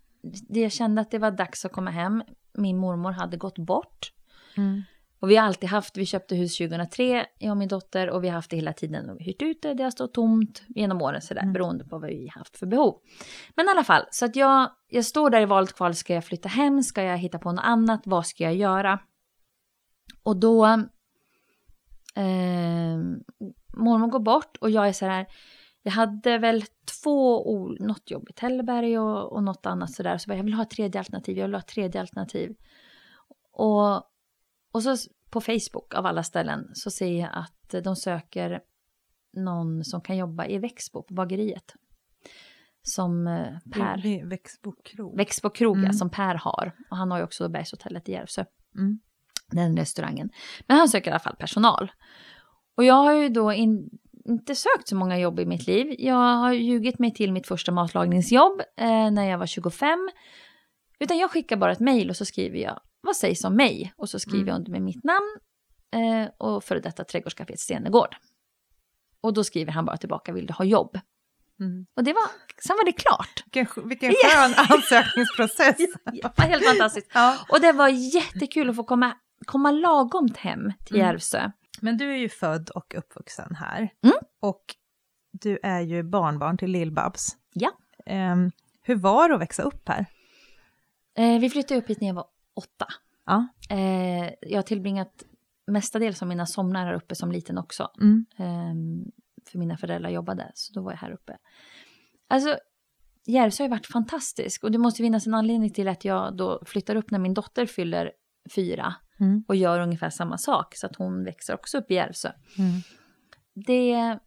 jag 0.49 0.73
kände 0.73 1.01
att 1.01 1.11
det 1.11 1.19
var 1.19 1.31
dags 1.31 1.65
att 1.65 1.73
komma 1.73 1.91
hem. 1.91 2.23
Min 2.55 2.79
mormor 2.79 3.11
hade 3.11 3.37
gått 3.37 3.59
bort. 3.59 4.13
Mm. 4.57 4.83
Och 5.21 5.31
vi 5.31 5.37
har 5.37 5.47
alltid 5.47 5.69
haft, 5.69 5.97
vi 5.97 6.07
köpte 6.07 6.35
hus 6.37 6.59
2003, 6.59 7.27
jag 7.39 7.51
och 7.51 7.57
min 7.57 7.69
dotter, 7.69 8.11
och 8.11 8.25
vi 8.25 8.29
har 8.29 8.35
haft 8.35 8.51
det 8.51 8.57
hela 8.57 8.73
tiden. 8.73 9.11
Och 9.11 9.21
vi 9.21 9.25
har 9.25 9.27
hyrt 9.27 9.43
ut 9.43 9.63
det, 9.63 9.75
det 9.75 9.83
har 9.83 9.91
stått 9.91 10.15
tomt 10.15 10.63
genom 10.69 11.03
åren 11.03 11.23
sådär, 11.23 11.43
Mm. 11.43 11.53
beroende 11.53 11.85
på 11.85 11.99
vad 11.99 12.11
vi 12.11 12.29
har 12.35 12.41
haft 12.41 12.57
för 12.57 12.67
behov. 12.67 13.01
Men 13.57 13.67
i 13.67 13.69
alla 13.69 13.85
fall, 13.85 14.03
så 14.11 14.25
att 14.25 14.37
jag, 14.37 14.71
jag 14.89 15.05
står 15.05 15.31
där 15.31 15.41
i 15.41 15.45
valet 15.45 15.73
kval, 15.75 15.95
ska 15.95 16.15
jag 16.15 16.25
flytta 16.25 16.49
hem, 16.49 16.83
ska 16.83 17.03
jag 17.03 17.19
hitta 17.19 17.39
på 17.39 17.53
något 17.53 17.65
annat, 17.65 18.03
vad 18.05 18.27
ska 18.27 18.45
jag 18.45 18.55
göra? 18.55 18.99
Och 20.23 20.37
då, 20.37 20.85
eh, 22.17 22.97
mormor 23.77 24.07
går 24.09 24.21
bort 24.21 24.57
och 24.61 24.71
jag 24.71 24.89
är 24.89 24.93
så 24.93 25.07
här, 25.07 25.27
jag 25.83 25.93
hade 25.93 26.39
väl 26.39 26.65
två, 27.03 27.43
något 27.81 28.11
jobb 28.11 28.27
i 28.31 28.33
Tällberg 28.33 28.99
och, 28.99 29.33
och 29.33 29.43
något 29.43 29.67
annat 29.67 29.93
sådär. 29.93 30.19
Så 30.19 30.29
bara, 30.29 30.37
jag 30.37 30.45
vill 30.45 30.55
ha 30.55 30.63
ett 30.63 30.71
tredje 30.71 30.99
alternativ, 31.01 31.37
jag 31.39 31.45
vill 31.47 31.55
ha 31.55 31.61
ett 31.61 31.67
tredje 31.69 32.01
alternativ. 32.01 32.55
Och, 33.53 33.97
och 34.73 34.83
så 34.83 34.97
på 35.31 35.41
Facebook 35.41 35.95
av 35.95 36.07
alla 36.07 36.23
ställen 36.23 36.71
så 36.75 36.91
ser 36.91 37.21
jag 37.21 37.31
att 37.33 37.85
de 37.85 37.97
söker 37.97 38.61
någon 39.33 39.85
som 39.85 40.01
kan 40.01 40.17
jobba 40.17 40.47
i 40.47 40.59
Växbo 40.59 41.03
på 41.03 41.15
bageriet. 41.15 41.75
som 42.83 43.27
eh, 43.27 43.59
Per, 43.73 44.29
Växbo 44.29 44.73
krog. 44.85 45.17
Växbo 45.17 45.51
krog, 45.51 45.77
ja, 45.77 45.81
Mm. 45.81 45.93
som 45.93 46.11
Per 46.11 46.35
har. 46.35 46.73
Och 46.91 46.97
han 46.97 47.11
har 47.11 47.19
ju 47.19 47.25
också 47.25 47.49
Bergshotellet 47.49 48.09
i 48.09 48.13
Järvsö, 48.13 48.45
Mm. 48.79 49.01
Den 49.53 49.77
restaurangen. 49.77 50.31
Men 50.67 50.77
han 50.77 50.89
söker 50.89 51.11
i 51.11 51.13
alla 51.13 51.21
fall 51.21 51.37
personal. 51.37 51.93
Och 52.77 52.85
jag 52.85 52.95
har 52.95 53.13
ju 53.13 53.29
då 53.29 53.53
in, 53.53 53.91
inte 54.29 54.55
sökt 54.55 54.89
så 54.89 54.97
många 54.97 55.19
jobb 55.19 55.41
i 55.41 55.47
mitt 55.47 55.67
liv. 55.67 55.95
Jag 55.99 56.15
har 56.37 56.53
ljugit 56.53 56.99
mig 56.99 57.15
till 57.15 57.33
mitt 57.33 57.47
första 57.47 57.73
matlagningsjobb 57.73 58.61
eh, 58.81 59.11
när 59.11 59.31
jag 59.31 59.39
var 59.39 59.47
25. 59.47 60.09
Utan 60.99 61.19
jag 61.19 61.31
skickar 61.31 61.57
bara 61.57 61.73
ett 61.73 61.81
mejl 61.81 62.11
och 62.11 62.17
så 62.17 62.25
skriver 62.25 62.59
jag 62.59 62.81
vad 63.01 63.17
sägs 63.17 63.45
om 63.45 63.57
mig? 63.57 63.93
Och 63.97 64.09
så 64.09 64.19
skriver 64.19 64.39
Mm. 64.43 64.49
jag 64.49 64.57
under 64.57 64.71
med 64.73 64.83
mitt 64.83 65.05
namn 65.05 65.37
eh, 65.95 66.29
och 66.39 66.65
före 66.65 66.81
detta 66.81 67.05
trädgårdscaféet 67.05 67.61
Stenegård. 67.61 68.17
Och 69.21 69.35
då 69.35 69.45
skriver 69.45 69.73
han 69.73 69.85
bara 69.85 69.97
tillbaka, 69.97 70.33
vill 70.33 70.47
du 70.47 70.53
ha 70.53 70.65
jobb? 70.65 70.99
Mm. 71.61 71.87
Och 71.97 72.05
det 72.05 72.13
var, 72.13 72.23
sen 72.63 72.77
var 72.77 72.85
det 72.85 72.93
klart. 72.93 73.45
Vilken, 73.53 73.89
vilken 73.89 74.13
skön 74.13 74.55
ansökningsprocess. 74.57 75.77
Var 76.37 76.45
helt 76.45 76.65
fantastiskt. 76.67 77.11
Ja. 77.15 77.37
Och 77.49 77.61
det 77.61 77.73
var 77.73 77.89
jättekul 77.89 78.71
att 78.71 78.77
få 78.77 78.85
komma, 78.85 79.13
komma 79.47 79.71
lagomt 79.71 80.37
hem 80.37 80.73
till 80.85 80.97
Mm. 80.97 81.07
Järvsö. 81.07 81.51
Men 81.81 81.97
du 81.97 82.13
är 82.13 82.17
ju 82.17 82.29
född 82.29 82.71
och 82.71 82.95
uppvuxen 82.95 83.55
här. 83.55 83.79
Mm. 83.79 84.17
Och 84.41 84.65
du 85.33 85.59
är 85.63 85.81
ju 85.81 86.03
barnbarn 86.03 86.59
till 86.59 86.71
Lill-Babs. 86.71 87.37
Ja. 87.53 87.71
Ehm, 88.07 88.51
hur 88.83 88.95
var 88.97 89.29
det 89.29 89.35
att 89.35 89.41
växa 89.41 89.63
upp 89.63 89.89
här? 89.89 90.07
Eh, 91.19 91.41
vi 91.41 91.51
flyttade 91.51 91.81
upp 91.81 91.91
hit 91.91 92.01
när 92.01 92.09
jag 92.09 92.15
var 92.15 92.27
åtta. 92.55 92.87
Ja. 93.27 93.49
Eh, 93.71 94.31
jag 94.41 94.59
har 94.59 94.63
tillbringat 94.63 95.23
mestadels 95.67 96.23
av 96.23 96.29
mina 96.29 96.47
somnar 96.47 96.87
här 96.87 96.95
uppe 96.95 97.15
som 97.15 97.33
liten 97.33 97.59
också. 97.59 97.91
Mm. 98.01 98.27
Eh, 98.39 99.03
för 99.51 99.59
mina 99.59 99.77
föräldrar 99.77 100.11
jobbade, 100.11 100.51
så 100.55 100.73
då 100.73 100.83
var 100.83 100.93
jag 100.93 100.99
här 100.99 101.11
uppe. 101.13 101.37
Alltså, 102.29 102.59
Järvsö 103.27 103.63
har 103.63 103.67
ju 103.67 103.71
varit 103.71 103.87
fantastisk. 103.87 104.65
Och 104.65 104.71
det 104.71 104.79
måste 104.79 105.03
finnas 105.03 105.27
en 105.27 105.35
anledning 105.35 105.71
till 105.71 105.89
att 105.89 106.05
jag 106.05 106.37
då 106.37 106.63
flyttar 106.67 106.97
upp 106.97 107.11
när 107.11 107.19
min 107.19 107.35
dotter 107.35 107.67
fyller 107.67 108.13
fyra. 108.55 108.95
Mm. 109.21 109.45
Och 109.49 109.57
gör 109.57 109.81
ungefär 109.81 110.11
samma 110.11 110.39
sak, 110.39 110.77
så 110.77 110.87
att 110.87 110.97
hon 110.97 111.25
växer 111.25 111.55
också 111.55 111.79
upp 111.79 111.91
i 111.91 111.95
Järvsö. 111.95 112.33
Mm. 112.59 112.81
Det, 113.55 114.19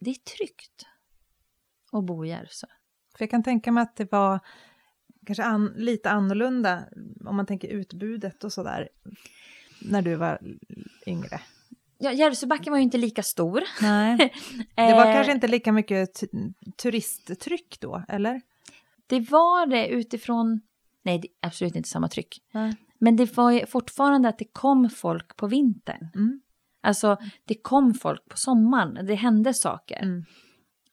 det 0.00 0.10
är 0.10 0.36
tryggt 0.36 0.86
att 1.92 2.04
bo 2.04 2.24
i 2.24 2.28
Järvsö. 2.28 2.66
För 3.16 3.22
jag 3.24 3.30
kan 3.30 3.42
tänka 3.42 3.72
mig 3.72 3.82
att 3.82 3.96
det 3.96 4.12
var 4.12 4.40
kanske 5.26 5.44
an, 5.44 5.72
lite 5.76 6.10
annorlunda 6.10 6.84
om 7.26 7.36
man 7.36 7.46
tänker 7.46 7.68
utbudet 7.68 8.44
och 8.44 8.52
sådär 8.52 8.88
när 9.82 10.02
du 10.02 10.14
var 10.14 10.38
yngre. 11.06 11.40
Ja, 11.98 12.12
Järvsöbacken 12.12 12.70
var 12.70 12.78
ju 12.78 12.82
inte 12.84 12.98
lika 12.98 13.22
stor. 13.22 13.62
Nej. 13.82 14.16
Det 14.74 14.82
var 14.94 15.06
Eh, 15.06 15.12
kanske 15.14 15.32
inte 15.32 15.48
lika 15.48 15.72
mycket 15.72 16.14
tu- 16.14 16.52
turisttryck 16.82 17.78
då, 17.80 18.04
eller? 18.08 18.40
Det 19.06 19.20
var 19.30 19.66
det 19.66 19.88
utifrån... 19.88 20.60
Nej, 21.02 21.18
det 21.18 21.28
är 21.28 21.46
absolut 21.48 21.76
inte 21.76 21.88
samma 21.88 22.08
tryck. 22.08 22.42
Nej. 22.52 22.74
Men 23.00 23.16
det 23.16 23.36
var 23.36 23.50
ju 23.50 23.66
fortfarande 23.66 24.28
att 24.28 24.38
det 24.38 24.52
kom 24.52 24.90
folk 24.90 25.36
på 25.36 25.46
vintern. 25.46 26.08
Mm. 26.14 26.40
Alltså, 26.82 27.16
det 27.44 27.54
kom 27.54 27.94
folk 27.94 28.28
på 28.28 28.36
sommaren. 28.36 29.06
Det 29.06 29.14
hände 29.14 29.54
saker. 29.54 30.02
Mm. 30.02 30.24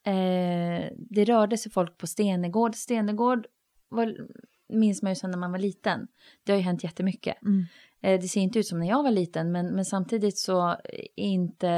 Eh, 0.03 0.89
det 1.09 1.25
rörde 1.25 1.57
sig 1.57 1.71
folk 1.71 1.97
på 1.97 2.07
Stenegård. 2.07 2.75
Stenegård 2.75 3.47
var, 3.89 4.27
minns 4.69 5.01
man 5.01 5.11
ju 5.11 5.15
sen 5.15 5.31
när 5.31 5.37
man 5.37 5.51
var 5.51 5.59
liten. 5.59 6.07
Det 6.43 6.51
har 6.51 6.57
ju 6.57 6.63
hänt 6.63 6.83
jättemycket. 6.83 7.41
Mm. 7.41 7.65
Eh, 8.01 8.21
det 8.21 8.27
ser 8.27 8.41
inte 8.41 8.59
ut 8.59 8.67
som 8.67 8.79
när 8.79 8.87
jag 8.87 9.03
var 9.03 9.11
liten, 9.11 9.51
men, 9.51 9.75
men 9.75 9.85
samtidigt 9.85 10.37
så 10.37 10.67
är 10.69 11.19
inte 11.19 11.69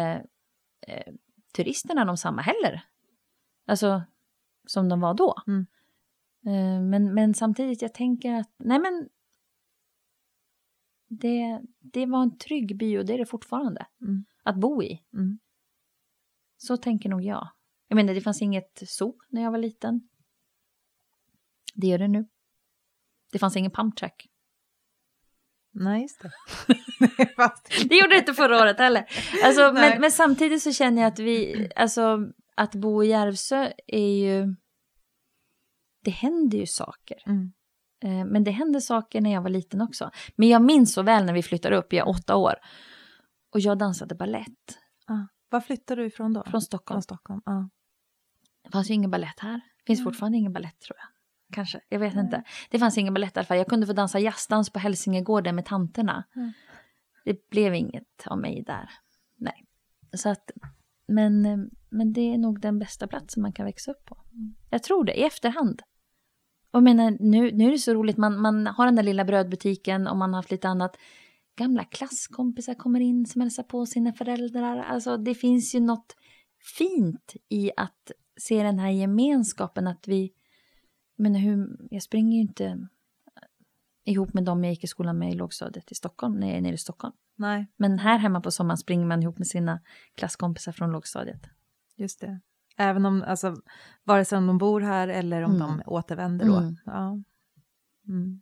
eh, 0.87 1.13
turisterna 1.55 2.05
de 2.05 2.17
samma 2.17 2.41
heller. 2.41 2.81
Alltså, 3.67 4.03
som 4.67 4.89
de 4.89 5.01
var 5.01 5.13
då. 5.13 5.35
Mm. 5.47 5.65
Eh, 6.45 6.81
men, 6.81 7.13
men 7.13 7.33
samtidigt, 7.33 7.81
jag 7.81 7.93
tänker 7.93 8.33
att, 8.33 8.51
nej 8.57 8.79
men, 8.79 9.09
det, 11.09 11.61
det 11.79 12.05
var 12.05 12.23
en 12.23 12.37
trygg 12.37 12.77
by 12.77 12.97
och 12.97 13.05
det 13.05 13.13
är 13.13 13.17
det 13.17 13.25
fortfarande. 13.25 13.87
Mm. 14.01 14.25
Att 14.43 14.55
bo 14.55 14.83
i. 14.83 15.03
Mm. 15.13 15.39
Så 16.57 16.77
tänker 16.77 17.09
nog 17.09 17.21
jag. 17.23 17.49
Jag 17.87 17.95
menar, 17.95 18.13
det 18.13 18.21
fanns 18.21 18.41
inget 18.41 18.83
zoo 18.85 19.15
när 19.29 19.41
jag 19.41 19.51
var 19.51 19.57
liten. 19.57 20.09
Det 21.73 21.87
gör 21.87 21.97
det 21.97 22.07
nu. 22.07 22.27
Det 23.31 23.39
fanns 23.39 23.55
ingen 23.57 23.71
pumptrack. 23.71 24.27
Nej, 25.71 26.01
just 26.01 26.21
det. 26.21 26.31
Det 27.89 27.95
gjorde 27.95 28.13
det 28.13 28.19
inte 28.19 28.33
förra 28.33 28.61
året 28.61 28.79
heller. 28.79 29.05
Alltså, 29.45 29.71
men, 29.73 30.01
men 30.01 30.11
samtidigt 30.11 30.63
så 30.63 30.71
känner 30.71 31.01
jag 31.01 31.11
att 31.11 31.19
vi, 31.19 31.69
alltså 31.75 32.31
att 32.55 32.75
bo 32.75 33.03
i 33.03 33.07
Järvsö 33.07 33.71
är 33.87 34.17
ju, 34.23 34.55
det 36.03 36.11
händer 36.11 36.57
ju 36.57 36.65
saker. 36.65 37.17
mm. 37.25 37.53
Eh, 38.03 38.25
Men 38.25 38.43
det 38.43 38.51
hände 38.51 38.81
saker 38.81 39.21
när 39.21 39.33
jag 39.33 39.41
var 39.41 39.49
liten 39.49 39.81
också. 39.81 40.11
Men 40.35 40.49
jag 40.49 40.61
minns 40.61 40.93
så 40.93 41.01
väl 41.01 41.25
när 41.25 41.33
vi 41.33 41.43
flyttade 41.43 41.77
upp, 41.77 41.93
jag 41.93 42.07
är 42.07 42.09
åtta 42.11 42.35
år. 42.35 42.53
Och 43.53 43.59
jag 43.59 43.77
dansade 43.77 44.15
ballett 44.15 44.77
ah. 45.07 45.27
Var 45.49 45.61
flyttade 45.61 46.01
du 46.01 46.07
ifrån 46.07 46.33
då? 46.33 46.43
från 46.43 46.61
Stockholm. 46.61 46.95
Från 46.95 47.01
Stockholm. 47.03 47.41
Ja. 47.45 47.69
Det 48.63 48.71
fanns 48.71 48.89
ju 48.89 48.93
ingen 48.93 49.11
ballett 49.11 49.39
här. 49.39 49.53
Det 49.55 49.83
finns 49.87 49.99
Mm. 49.99 50.11
fortfarande 50.11 50.37
ingen 50.37 50.53
ballett 50.53 50.79
tror 50.79 50.97
jag. 50.97 51.07
Kanske, 51.55 51.79
jag 51.89 51.99
vet 51.99 52.15
inte. 52.15 52.43
Det 52.69 52.79
fanns 52.79 52.97
ingen 52.97 53.13
ballett 53.13 53.35
i 53.35 53.39
alla 53.39 53.45
fall. 53.45 53.57
Jag 53.57 53.67
kunde 53.67 53.87
få 53.87 53.93
dansa 53.93 54.19
jazzdans 54.19 54.69
på 54.69 54.79
Hälsingegården 54.79 55.55
med 55.55 55.65
tanterna. 55.65 56.23
Mm. 56.35 56.51
Det 57.25 57.49
blev 57.49 57.75
inget 57.75 58.27
av 58.27 58.37
mig 58.39 58.63
där. 58.67 58.89
Nej. 59.37 59.65
Så 60.13 60.29
att, 60.29 60.51
men, 61.07 61.45
eh, 61.45 61.57
men 61.89 62.13
det 62.13 62.33
är 62.33 62.37
nog 62.37 62.61
den 62.61 62.79
bästa 62.79 63.07
platsen 63.07 63.41
man 63.43 63.53
kan 63.53 63.65
växa 63.65 63.91
upp 63.91 64.05
på. 64.05 64.17
Jag 64.69 64.83
tror 64.83 65.03
det, 65.03 65.19
i 65.19 65.23
efterhand. 65.23 65.81
Och 66.71 66.83
menar, 66.83 67.17
nu, 67.19 67.51
nu 67.51 67.67
är 67.67 67.71
det 67.71 67.77
så 67.77 67.93
roligt, 67.93 68.17
man, 68.17 68.41
man 68.41 68.67
har 68.67 68.85
den 68.85 68.95
där 68.95 69.03
lilla 69.03 69.25
brödbutiken 69.25 70.07
och 70.07 70.17
man 70.17 70.33
har 70.33 70.37
haft 70.37 70.51
lite 70.51 70.67
annat. 70.67 70.97
Gamla 71.55 71.83
klasskompisar 71.83 72.73
kommer 72.73 72.99
in 72.99 73.25
som 73.25 73.41
hälsar 73.41 73.63
på 73.63 73.85
sina 73.85 74.13
föräldrar. 74.13 74.77
Alltså 74.77 75.17
det 75.17 75.35
finns 75.35 75.75
ju 75.75 75.79
något 75.79 76.15
fint 76.77 77.35
i 77.49 77.71
att 77.77 78.11
se 78.39 78.63
den 78.63 78.79
här 78.79 78.89
gemenskapen 78.89 79.87
att 79.87 80.07
vi, 80.07 80.33
men 81.17 81.35
hur, 81.35 81.77
jag 81.91 82.03
springer 82.03 82.35
ju 82.35 82.41
inte 82.41 82.87
ihop 84.05 84.33
med 84.33 84.43
dem 84.43 84.63
jag 84.63 84.73
gick 84.73 84.83
i 84.83 84.87
skolan 84.87 85.17
med 85.17 85.31
i 85.31 85.35
lågstadiet 85.35 85.91
i 85.91 85.95
Stockholm, 85.95 86.39
när 86.39 86.47
jag 86.47 86.57
är 86.57 86.61
nere 86.61 86.73
i 86.73 86.77
Stockholm. 86.77 87.13
Nej, 87.35 87.67
Men 87.77 87.99
här 87.99 88.17
hemma 88.17 88.41
på 88.41 88.51
sommaren 88.51 88.77
springer 88.77 89.05
man 89.05 89.23
ihop 89.23 89.37
med 89.37 89.47
sina 89.47 89.81
klasskompisar 90.15 90.71
från 90.71 90.91
lågstadiet. 90.91 91.41
just 91.95 92.21
det. 92.21 92.39
Även 92.79 93.05
om, 93.05 93.23
alltså, 93.27 93.55
vare 94.03 94.25
sig 94.25 94.37
om 94.37 94.47
de 94.47 94.57
bor 94.57 94.81
här 94.81 95.07
eller 95.07 95.41
om 95.41 95.55
Mm. 95.55 95.67
de 95.67 95.81
återvänder 95.85 96.45
då. 96.45 96.57
Mm. 96.57 96.75
Ja. 96.85 97.17
Mm. 98.07 98.41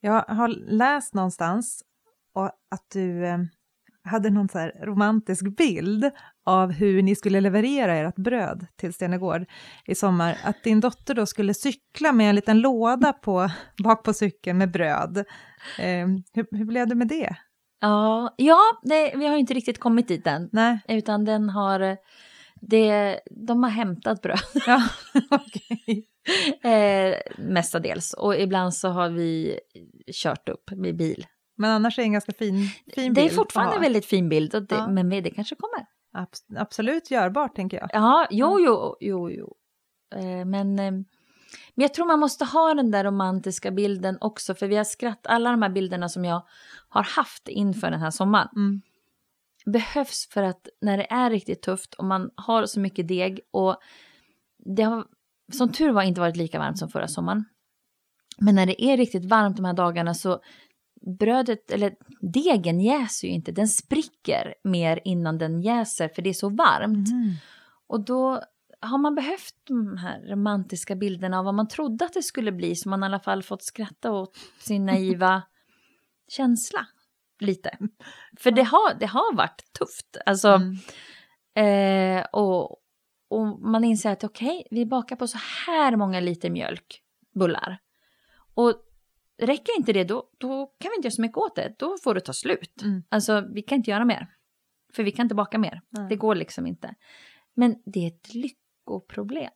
Jag 0.00 0.22
har 0.28 0.48
läst 0.48 1.14
någonstans 1.14 1.82
och 2.34 2.44
att 2.44 2.90
du 2.92 3.26
eh, 3.26 3.38
hade 4.04 4.30
någon 4.30 4.48
så 4.48 4.58
romantisk 4.82 5.56
bild 5.56 6.10
av 6.44 6.72
hur 6.72 7.02
ni 7.02 7.14
skulle 7.16 7.40
leverera 7.40 7.94
ert 7.94 8.16
bröd 8.16 8.66
till 8.76 8.94
Stenegård 8.94 9.44
i 9.86 9.94
sommar. 9.94 10.38
Att 10.44 10.62
din 10.64 10.80
dotter 10.80 11.14
då 11.14 11.26
skulle 11.26 11.54
cykla 11.54 12.12
med 12.12 12.28
en 12.28 12.34
liten 12.34 12.60
låda 12.60 13.12
på, 13.12 13.50
bak 13.84 14.02
på 14.04 14.12
cykeln 14.12 14.58
med 14.58 14.70
bröd. 14.70 15.18
Eh, 15.78 16.06
hur, 16.32 16.56
hur 16.56 16.64
blev 16.64 16.88
det 16.88 16.94
med 16.94 17.08
det? 17.08 17.36
Ja, 17.80 18.34
ja 18.36 18.58
det, 18.82 19.12
vi 19.16 19.26
har 19.26 19.32
ju 19.34 19.40
inte 19.40 19.54
riktigt 19.54 19.80
kommit 19.80 20.08
dit 20.08 20.26
än. 20.26 20.48
Nej, 20.52 20.78
Utan 20.88 21.24
den 21.24 21.48
har, 21.50 21.96
det, 22.60 23.20
de 23.30 23.62
har 23.62 23.70
hämtat 23.70 24.22
bröd 24.22 24.38
ja, 24.66 24.82
okej. 25.30 26.06
eh, 26.72 27.16
mestadels. 27.38 28.12
Och 28.12 28.36
ibland 28.36 28.74
så 28.74 28.88
har 28.88 29.08
vi 29.10 29.60
kört 30.12 30.48
upp 30.48 30.70
med 30.70 30.96
bil. 30.96 31.26
Men 31.56 31.70
annars 31.70 31.98
är 31.98 32.02
det 32.02 32.06
en 32.06 32.12
ganska 32.12 32.32
fin, 32.32 32.54
fin 32.94 33.14
det 33.14 33.20
bild. 33.20 33.32
är 33.32 33.34
fortfarande 33.34 33.70
att 33.70 33.76
en 33.76 33.82
väldigt 33.82 34.06
fin 34.06 34.28
bild, 34.28 34.54
och 34.54 34.62
det, 34.62 34.74
Ja. 34.74 34.88
men 34.88 35.08
det 35.10 35.30
kanske 35.30 35.54
kommer. 35.54 35.86
Abs- 36.24 36.58
absolut 36.60 37.10
görbart, 37.10 37.56
tänker 37.56 37.76
jag. 37.80 37.90
Ja, 37.92 38.26
jo, 38.30 38.60
jo, 38.60 38.96
jo, 39.00 39.30
jo. 39.30 39.54
Eh, 40.14 40.44
men, 40.44 40.78
eh, 40.78 40.90
men 41.74 41.82
jag 41.82 41.94
tror 41.94 42.06
man 42.06 42.18
måste 42.20 42.44
ha 42.44 42.74
den 42.74 42.90
där 42.90 43.04
romantiska 43.04 43.70
bilden 43.70 44.18
också, 44.20 44.54
för 44.54 44.66
vi 44.66 44.76
har 44.76 44.84
skratt, 44.84 45.26
alla 45.26 45.50
de 45.50 45.62
här 45.62 45.68
bilderna 45.70 46.08
som 46.08 46.24
jag 46.24 46.42
har 46.88 47.02
haft 47.02 47.48
inför 47.48 47.90
den 47.90 48.00
här 48.00 48.10
sommaren 48.10 48.48
Mm. 48.56 48.82
Behövs 49.72 50.28
för 50.30 50.42
att 50.42 50.68
när 50.80 50.96
det 50.96 51.12
är 51.12 51.30
riktigt 51.30 51.62
tufft 51.62 51.94
och 51.94 52.04
man 52.04 52.30
har 52.34 52.66
så 52.66 52.80
mycket 52.80 53.08
deg 53.08 53.40
och 53.50 53.76
det 54.74 54.82
har 54.82 55.04
som 55.52 55.72
tur 55.72 55.92
var 55.92 56.02
inte 56.02 56.20
varit 56.20 56.36
lika 56.36 56.58
varmt 56.58 56.78
som 56.78 56.88
förra 56.88 57.08
sommaren. 57.08 57.44
Men 58.38 58.54
när 58.54 58.66
det 58.66 58.84
är 58.84 58.96
riktigt 58.96 59.24
varmt 59.24 59.56
de 59.56 59.64
här 59.64 59.72
dagarna 59.72 60.14
så 60.14 60.40
brödet, 61.18 61.70
eller 61.70 61.94
degen 62.20 62.80
jäser 62.80 63.28
ju 63.28 63.34
inte, 63.34 63.52
den 63.52 63.68
spricker 63.68 64.54
mer 64.64 65.00
innan 65.04 65.38
den 65.38 65.62
jäser 65.62 66.08
för 66.08 66.22
det 66.22 66.30
är 66.30 66.34
så 66.34 66.48
varmt. 66.48 67.08
Mm. 67.08 67.34
Och 67.86 68.04
då 68.04 68.42
har 68.80 68.98
man 68.98 69.14
behövt 69.14 69.54
de 69.64 69.96
här 69.96 70.20
romantiska 70.20 70.96
bilderna 70.96 71.38
av 71.38 71.44
vad 71.44 71.54
man 71.54 71.68
trodde 71.68 72.04
att 72.04 72.12
det 72.12 72.22
skulle 72.22 72.52
bli 72.52 72.76
så 72.76 72.88
man 72.88 73.02
i 73.02 73.06
alla 73.06 73.20
fall 73.20 73.42
fått 73.42 73.62
skratta 73.62 74.12
åt 74.12 74.36
sin 74.58 74.86
naiva 74.86 75.42
känsla 76.28 76.86
lite. 77.38 77.78
För 78.40 78.50
det 78.50 78.62
har, 78.62 78.94
det 78.94 79.06
har 79.06 79.36
varit 79.36 79.72
tufft. 79.78 80.16
Alltså, 80.26 80.48
Mm. 80.48 82.18
eh, 82.18 82.24
och, 82.32 82.70
och 83.28 83.60
man 83.60 83.84
inser 83.84 84.10
att 84.12 84.24
okej, 84.24 84.48
okay, 84.58 84.64
vi 84.70 84.86
bakar 84.86 85.16
på 85.16 85.28
så 85.28 85.38
här 85.66 85.96
många 85.96 86.20
liter 86.20 86.50
mjölk, 86.50 87.02
bullar. 87.34 87.78
Och 88.54 88.82
räcker 89.42 89.76
inte 89.78 89.92
det, 89.92 90.04
då, 90.04 90.30
då 90.38 90.66
kan 90.66 90.90
vi 90.90 90.96
inte 90.96 91.06
göra 91.06 91.14
så 91.14 91.22
mycket 91.22 91.36
åt 91.38 91.56
det. 91.56 91.74
Då 91.78 91.96
får 92.04 92.14
det 92.14 92.20
ta 92.20 92.32
slut. 92.32 92.82
Mm. 92.82 93.02
Alltså, 93.08 93.44
vi 93.54 93.62
kan 93.62 93.76
inte 93.78 93.90
göra 93.90 94.04
mer. 94.04 94.28
För 94.94 95.02
vi 95.02 95.12
kan 95.12 95.24
inte 95.24 95.34
baka 95.34 95.58
mer. 95.58 95.82
Nej. 95.90 96.08
Det 96.08 96.16
går 96.16 96.34
liksom 96.34 96.66
inte. 96.66 96.94
Men 97.54 97.82
det 97.86 98.00
är 98.00 98.08
ett 98.08 98.34
lyckoproblem 98.34 99.52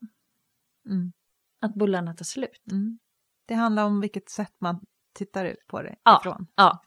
Mm. 0.86 1.12
att 1.60 1.74
bullarna 1.74 2.14
tar 2.14 2.24
slut. 2.24 2.62
Mm. 2.70 2.98
Det 3.46 3.54
handlar 3.54 3.84
om 3.84 4.00
vilket 4.00 4.30
sätt 4.30 4.54
man 4.58 4.80
tittar 5.14 5.44
ut 5.44 5.66
på 5.66 5.82
det 5.82 5.96
Ja. 6.04 6.18
ifrån. 6.20 6.46
Ja, 6.56 6.82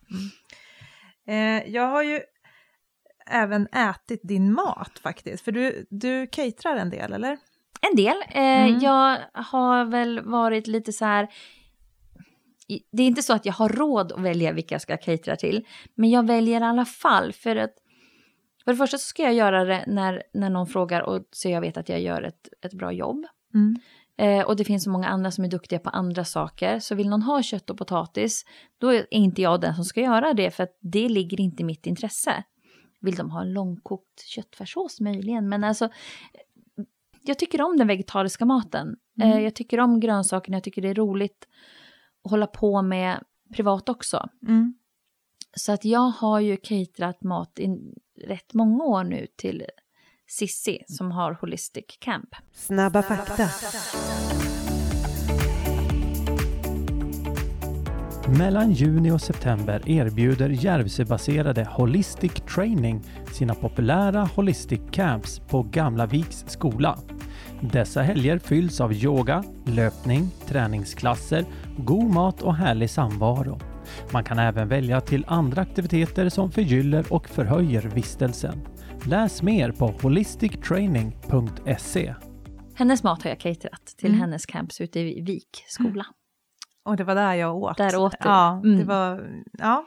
Eh, 1.28 1.70
jag 1.70 1.88
har 1.88 2.04
ju 2.04 2.20
även 3.28 3.68
ätit 3.68 4.22
din 4.24 4.54
mat 4.54 5.00
faktiskt, 5.00 5.44
för 5.44 5.52
du, 5.52 5.86
du 5.90 6.28
caterar 6.28 6.76
en 6.76 6.90
del, 6.90 7.14
eller? 7.14 7.38
en 7.90 7.96
del. 7.96 8.16
Eh, 8.30 8.44
Mm. 8.44 8.80
Jag 8.80 9.18
har 9.34 9.86
väl 9.86 10.22
varit 10.22 10.68
lite 10.68 10.94
så 10.94 11.06
här... 11.06 11.28
Det 12.92 13.04
är 13.04 13.08
inte 13.08 13.24
så 13.24 13.34
att 13.34 13.46
jag 13.46 13.54
har 13.54 13.70
råd 13.70 14.12
att 14.12 14.22
välja 14.22 14.52
vilka 14.52 14.76
jag 14.76 14.82
ska 14.82 14.98
catera 14.98 15.36
till. 15.36 15.66
Men 15.96 16.10
jag 16.10 16.28
väljer 16.28 16.62
i 16.62 16.64
alla 16.64 16.86
fall 16.86 17.34
för 17.34 17.56
att... 17.56 17.74
För 18.64 18.72
det 18.72 18.78
första 18.78 18.98
så 18.98 19.06
ska 19.06 19.24
jag 19.24 19.34
göra 19.34 19.64
det 19.64 19.84
när, 19.88 20.24
när 20.34 20.50
någon 20.50 20.68
frågar 20.68 21.02
och 21.02 21.22
så 21.32 21.50
jag 21.50 21.62
vet 21.62 21.78
att 21.78 21.90
jag 21.90 22.02
gör 22.02 22.22
ett, 22.22 22.50
ett 22.62 22.74
bra 22.74 22.92
jobb. 22.92 23.26
Mm. 23.54 23.76
Eh, 24.18 24.46
och 24.46 24.56
det 24.56 24.64
finns 24.64 24.84
så 24.84 24.90
många 24.90 25.08
andra 25.08 25.32
som 25.32 25.44
är 25.44 25.50
duktiga 25.50 25.80
på 25.80 25.90
andra 25.90 26.26
saker. 26.26 26.80
Så 26.80 26.96
vill 26.96 27.10
någon 27.10 27.22
ha 27.22 27.44
kött 27.44 27.70
och 27.70 27.78
potatis, 27.78 28.46
då 28.78 28.94
är 28.94 29.14
inte 29.14 29.42
jag 29.42 29.62
den 29.62 29.76
som 29.76 29.86
ska 29.86 30.02
göra 30.02 30.34
det, 30.34 30.52
för 30.52 30.64
att 30.64 30.78
det 30.82 31.10
ligger 31.10 31.42
inte 31.42 31.64
i 31.64 31.66
mitt 31.66 31.86
intresse. 31.86 32.44
Vill 33.02 33.16
de 33.16 33.32
ha 33.32 33.42
en 33.42 33.54
långkokt 33.54 34.26
köttfärssås 34.26 35.00
möjligen, 35.00 35.50
men 35.50 35.64
alltså 35.64 35.90
jag 37.22 37.40
tycker 37.40 37.62
om 37.62 37.78
den 37.78 37.88
vegetariska 37.88 38.46
maten. 38.46 38.96
Mm. 39.22 39.38
Eh, 39.38 39.44
jag 39.44 39.56
tycker 39.56 39.80
om 39.80 40.00
grönsakerna, 40.00 40.58
jag 40.58 40.64
tycker 40.64 40.82
det 40.82 40.90
är 40.90 40.96
roligt 40.96 41.48
att 42.24 42.32
hålla 42.32 42.48
på 42.48 42.82
med 42.82 43.24
privat 43.54 43.90
också. 43.90 44.30
Mm. 44.48 44.74
Så 45.56 45.72
att 45.72 45.86
jag 45.86 46.10
har 46.10 46.40
ju 46.40 46.58
caterat 46.58 47.24
mat 47.24 47.60
i 47.60 47.68
rätt 48.28 48.54
många 48.54 48.84
år 48.84 49.04
nu 49.04 49.28
till 49.36 49.64
Sissi 50.34 50.84
som 50.88 51.12
har 51.12 51.38
Holistic 51.42 51.86
Camp. 52.00 52.30
Snabba 52.54 53.02
fakta. 53.02 53.50
Mellan 58.38 58.72
juni 58.72 59.12
och 59.12 59.22
september 59.22 59.90
erbjuder 59.90 60.50
Järvsöbaserade 60.50 61.68
Holistic 61.72 62.32
Training 62.32 63.02
sina 63.34 63.56
populära 63.56 64.30
Holistic 64.36 64.82
Camps 64.92 65.40
på 65.40 65.64
Gamla 65.64 66.06
Viks 66.06 66.46
skola. 66.48 67.00
Dessa 67.62 68.02
helger 68.02 68.40
fylls 68.40 68.82
av 68.82 68.94
yoga, 68.94 69.44
löpning, 69.66 70.30
träningsklasser, 70.48 71.46
god 71.78 72.14
mat 72.14 72.42
och 72.42 72.56
härlig 72.56 72.90
samvaro. 72.90 73.60
Man 74.12 74.24
kan 74.24 74.40
även 74.40 74.68
välja 74.68 75.02
till 75.02 75.26
andra 75.28 75.62
aktiviteter 75.62 76.30
som 76.30 76.52
förgyller 76.52 77.14
och 77.14 77.30
förhöjer 77.30 77.82
vistelsen. 77.82 78.73
Läs 79.08 79.42
mer 79.42 79.72
på 79.72 79.88
holistictraining.se. 79.88 82.16
Hennes 82.76 83.04
mat 83.04 83.24
har 83.24 83.30
jag 83.30 83.40
caterat 83.40 83.86
till 83.86 84.10
Mm. 84.10 84.22
hennes 84.22 84.46
camps 84.46 84.82
ute 84.82 85.00
i 85.00 85.22
Vik 85.22 85.64
skola. 85.68 86.06
Och 86.84 86.98
det 86.98 87.04
var 87.04 87.16
där 87.16 87.34
jag 87.34 87.56
åt. 87.56 87.78
Där 87.78 87.96
åt 87.98 88.12
du. 88.12 88.18
Ja, 88.30 88.60
det 88.64 88.70
Mm. 88.70 88.88
var... 88.88 89.42
Ja. 89.52 89.86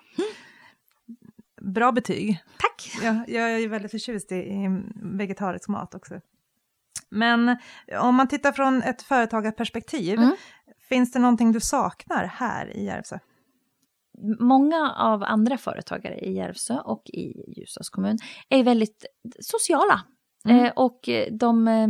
Bra 1.60 1.92
betyg. 1.92 2.42
Tack! 2.58 2.90
Jag, 3.02 3.24
jag 3.28 3.52
är 3.52 3.58
ju 3.58 3.68
väldigt 3.68 3.90
förtjust 3.90 4.32
i, 4.32 4.36
i 4.36 4.82
vegetarisk 5.02 5.68
mat 5.68 5.94
också. 5.94 6.20
Men 7.08 7.56
om 8.00 8.14
man 8.14 8.28
tittar 8.28 8.52
från 8.52 8.82
ett 8.82 9.02
företagarperspektiv, 9.02 10.18
Mm. 10.18 10.36
finns 10.88 11.12
det 11.12 11.18
någonting 11.18 11.52
du 11.52 11.60
saknar 11.60 12.24
här 12.26 12.76
i 12.76 12.84
Järvsö? 12.84 13.18
Många 14.40 14.92
av 14.96 15.22
andra 15.22 15.58
företagare 15.58 16.18
i 16.18 16.32
Järvsö 16.32 16.78
och 16.78 17.02
i 17.06 17.52
Ljusdals 17.56 17.90
kommun 17.90 18.18
är 18.48 18.62
väldigt 18.62 19.06
sociala. 19.40 20.02
Mm. 20.44 20.64
Eh, 20.64 20.72
och 20.76 21.08
de 21.30 21.68
eh, 21.68 21.88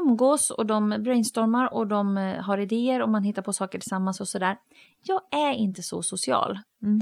umgås 0.00 0.50
och 0.50 0.66
de 0.66 0.88
brainstormar 0.88 1.74
och 1.74 1.86
de 1.86 2.18
eh, 2.18 2.42
har 2.42 2.58
idéer 2.58 3.02
och 3.02 3.08
man 3.08 3.22
hittar 3.22 3.42
på 3.42 3.52
saker 3.52 3.78
tillsammans 3.78 4.20
och 4.20 4.28
sådär. 4.28 4.56
Jag 5.02 5.20
är 5.30 5.52
inte 5.52 5.82
så 5.82 6.02
social. 6.02 6.58
Mm. 6.82 7.00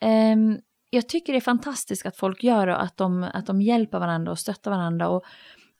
Ehm, 0.00 0.58
jag 0.90 1.08
tycker 1.08 1.32
det 1.32 1.38
är 1.38 1.40
fantastiskt 1.40 2.06
att 2.06 2.16
folk 2.16 2.44
gör 2.44 2.66
det 2.66 2.74
och 2.74 2.82
att 2.82 2.96
de, 2.96 3.22
att 3.34 3.46
de 3.46 3.62
hjälper 3.62 3.98
varandra 3.98 4.32
och 4.32 4.38
stöttar 4.38 4.70
varandra. 4.70 5.08
Och, 5.08 5.24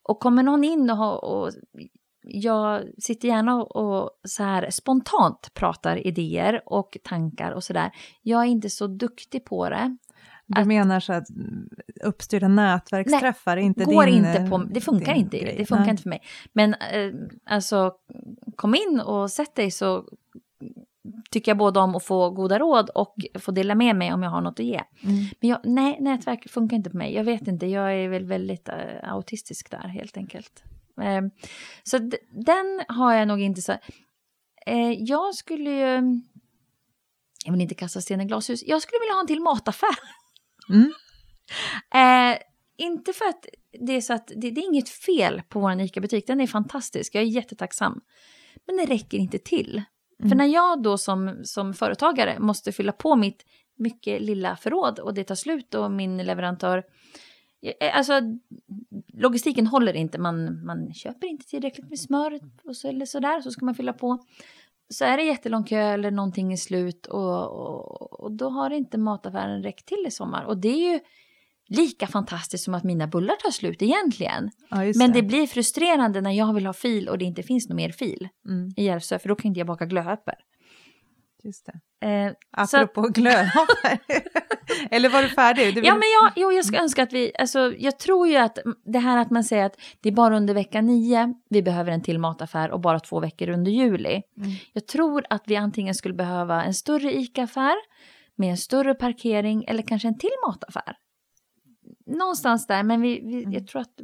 och 0.03 0.21
kommer 0.21 0.43
någon 0.43 0.65
in 0.65 0.91
och, 0.91 1.25
och 1.25 1.53
jag 2.27 2.83
sitter 2.99 3.29
gärna 3.29 3.63
och, 3.63 4.11
så 4.25 4.43
här 4.43 4.71
spontant 4.71 5.51
pratar 5.55 6.07
idéer 6.07 6.63
och 6.67 6.97
tankar 7.05 7.53
och 7.53 7.65
sådär. 7.65 7.91
Jag 8.23 8.41
är 8.41 8.47
inte 8.47 8.71
så 8.71 8.87
duktig 8.87 9.45
på 9.45 9.69
det. 9.69 9.97
Du 10.47 10.61
Att- 10.61 10.67
menar 10.67 11.01
så 11.01 11.13
att 11.13 11.27
uppstyrda 12.05 12.49
nätverksträffar 12.49 13.57
är 13.57 13.61
inte 13.61 13.85
går 13.85 14.07
din... 14.07 14.15
inte 14.15 14.47
på, 14.51 14.59
det 14.59 14.81
funkar 14.81 15.15
din 15.15 15.23
inte, 15.23 15.39
grej. 15.39 15.55
det 15.59 15.67
funkar 15.67 15.85
Nej. 15.85 15.91
inte 15.91 16.03
för 16.03 16.11
mig. 16.11 16.23
Men 16.53 16.75
eh, 16.75 17.13
alltså, 17.45 17.93
kom 18.57 18.75
in 18.75 19.01
och 19.01 19.31
sätt 19.31 19.55
dig 19.55 19.71
så 19.71 20.05
tycker 21.31 21.51
jag 21.51 21.59
både 21.59 21.81
om 21.81 21.97
att 21.97 22.05
få 22.05 22.31
goda 22.31 22.59
råd 22.59 22.91
och 22.91 23.15
få 23.39 23.51
dela 23.51 23.75
med 23.75 23.97
mig 23.97 24.13
om 24.13 24.23
jag 24.23 24.31
har 24.31 24.41
något 24.41 24.61
att 24.61 24.67
ge. 24.67 24.81
Mm. 25.03 25.25
Men 25.41 25.51
jag, 25.51 25.61
nej, 25.65 25.97
nätverk 26.01 26.51
funkar 26.51 26.77
inte 26.77 26.91
på 26.91 26.97
mig. 26.97 27.15
Jag 27.15 27.25
vet 27.25 27.49
inte, 27.49 27.67
jag 27.67 27.95
är 27.95 28.09
väl 28.09 28.25
väldigt 28.25 28.69
eh, 28.69 28.75
autistisk 29.03 29.71
där 29.71 29.89
helt 29.89 30.17
enkelt. 30.17 30.65
Eh, 31.01 31.23
så 31.83 31.99
den 32.45 32.83
har 32.89 33.15
jag 33.15 33.29
nog 33.29 33.41
inte 33.41 33.63
så... 33.63 33.73
Eh, 34.67 34.93
jag 34.93 35.35
skulle 35.35 35.71
ju... 35.71 36.21
Jag 37.45 37.53
vill 37.53 37.61
inte 37.61 37.75
kasta 37.75 38.01
sten 38.01 38.21
i 38.21 38.25
glashus. 38.25 38.63
Jag 38.67 38.83
skulle 38.83 39.01
vilja 39.01 39.15
ha 39.15 39.21
en 39.21 39.27
till 39.27 39.41
mataffär. 39.41 39.99
Mm. 40.69 40.93
Eh, 41.95 42.39
inte 42.77 43.13
för 43.13 43.25
att 43.25 43.47
det 43.81 43.93
är 43.93 44.01
så 44.01 44.13
att 44.13 44.27
det, 44.27 44.51
det 44.51 44.61
är 44.61 44.65
inget 44.69 44.89
fel 44.89 45.43
på 45.49 45.61
vår 45.61 45.81
ICA-butik, 45.81 46.27
den 46.27 46.41
är 46.41 46.47
fantastisk, 46.47 47.15
jag 47.15 47.23
är 47.23 47.27
jättetacksam. 47.27 48.01
Men 48.67 48.77
det 48.77 48.87
räcker 48.87 49.19
inte 49.19 49.39
till. 49.39 49.83
För 50.19 50.27
Mm. 50.27 50.39
när 50.39 50.47
jag 50.47 50.83
då 50.83 50.99
som, 50.99 51.41
som 51.45 51.75
företagare 51.75 52.39
måste 52.39 52.73
fylla 52.73 52.93
på 52.93 53.17
mitt 53.17 53.45
mycket 53.77 54.23
lilla 54.23 54.57
förråd 54.57 54.99
och 54.99 55.15
det 55.15 55.25
tar 55.25 55.35
slut 55.35 55.75
och 55.75 55.91
min 55.91 56.17
leverantör... 56.17 56.85
eh, 57.65 57.97
Alltså 57.97 58.21
logistiken 59.13 59.67
håller 59.67 59.95
inte, 59.95 60.19
man, 60.19 60.65
man 60.67 60.95
köper 60.95 61.27
inte 61.27 61.47
tillräckligt 61.47 61.91
med 61.91 61.99
smör 61.99 62.41
och 62.65 62.77
så, 62.77 62.89
eller 62.89 63.07
sådär, 63.07 63.41
så 63.41 63.51
ska 63.51 63.65
man 63.65 63.75
fylla 63.75 63.93
på. 63.93 64.25
Så 64.89 65.05
är 65.05 65.17
det 65.17 65.23
jättelång 65.23 65.65
kö 65.65 65.81
eller 65.81 66.11
någonting 66.11 66.53
är 66.53 66.57
slut 66.57 67.07
och, 67.07 67.45
och, 67.45 68.21
och 68.21 68.33
då 68.33 68.49
har 68.49 68.71
inte 68.71 68.99
mataffären 68.99 69.63
räckt 69.63 69.87
till 69.87 70.05
i 70.07 70.11
sommar. 70.11 70.45
Och 70.45 70.57
det 70.57 70.69
är 70.69 70.93
ju 70.93 71.01
lika 71.69 72.07
fantastiskt 72.07 72.65
som 72.65 72.75
att 72.75 72.85
mina 72.85 73.07
bullar 73.07 73.35
tar 73.37 73.51
slut 73.51 73.83
egentligen. 73.83 74.51
Ja, 74.71 74.77
Men 74.97 75.13
det 75.13 75.23
blir 75.23 75.47
frustrerande 75.47 76.21
när 76.21 76.33
jag 76.33 76.55
vill 76.55 76.67
ha 76.67 76.73
fil 76.73 77.09
och 77.09 77.19
det 77.19 77.25
inte 77.25 77.43
finns 77.43 77.69
någon 77.69 77.77
mer 77.77 77.91
fil 77.91 78.29
Mm, 78.47 78.71
i 78.77 78.85
Järvsö, 78.85 79.19
för 79.19 79.29
då 79.29 79.35
kan 79.35 79.49
inte 79.49 79.61
jag 79.61 79.67
baka 79.67 79.87
glödhöpper. 79.87 80.35
Just 81.45 81.67
det. 82.01 82.07
Eh, 82.09 82.33
Så 82.67 82.77
att- 82.77 82.83
Apropå 82.83 83.09
glödhoppar. 83.09 83.99
Eller 84.91 85.09
var 85.09 85.23
du 85.23 85.29
färdig? 85.29 85.67
Du 85.75 85.81
vill... 85.81 85.85
Ja, 85.89 85.95
men 85.95 86.03
jag, 86.23 86.33
jo, 86.37 86.53
jag 86.53 86.65
ska 86.65 86.79
önska 86.79 87.03
att 87.03 87.13
vi, 87.13 87.33
alltså, 87.39 87.75
jag 87.79 87.99
tror 87.99 88.29
ju 88.29 88.37
att 88.37 88.59
det 88.85 88.99
här 88.99 89.19
att 89.19 89.31
man 89.31 89.45
säger 89.45 89.65
att 89.67 89.81
det 90.01 90.09
är 90.09 90.13
bara 90.13 90.37
under 90.37 90.55
vecka 90.55 90.81
nio 90.81 91.35
vi 91.51 91.63
behöver 91.63 91.93
en 91.93 92.03
till 92.03 92.19
mataffär 92.19 92.71
och 92.71 92.81
bara 92.81 93.01
två 93.01 93.21
veckor 93.21 93.49
under 93.49 93.71
juli. 93.73 94.23
Mm. 94.37 94.51
Jag 94.73 94.87
tror 94.87 95.25
att 95.31 95.43
vi 95.47 95.57
antingen 95.57 95.95
skulle 95.95 96.15
behöva 96.15 96.65
en 96.65 96.75
större 96.75 97.13
ICA-affär 97.17 97.75
med 98.37 98.51
en 98.51 98.57
större 98.59 98.95
parkering 98.95 99.65
eller 99.69 99.83
kanske 99.83 100.09
en 100.09 100.19
till 100.19 100.31
mataffär. 100.47 100.97
Någonstans 102.07 102.67
där, 102.67 102.83
men 102.83 103.01
vi, 103.01 103.21
vi, 103.21 103.39
Mm. 103.43 103.53
jag 103.53 103.67
tror 103.67 103.81
att 103.83 103.95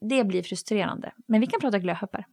det 0.00 0.24
blir 0.24 0.42
frustrerande. 0.42 1.12
Men 1.28 1.40
vi 1.40 1.46
kan 1.46 1.60
prata 1.60 1.78
glödhöpper. 1.78 2.26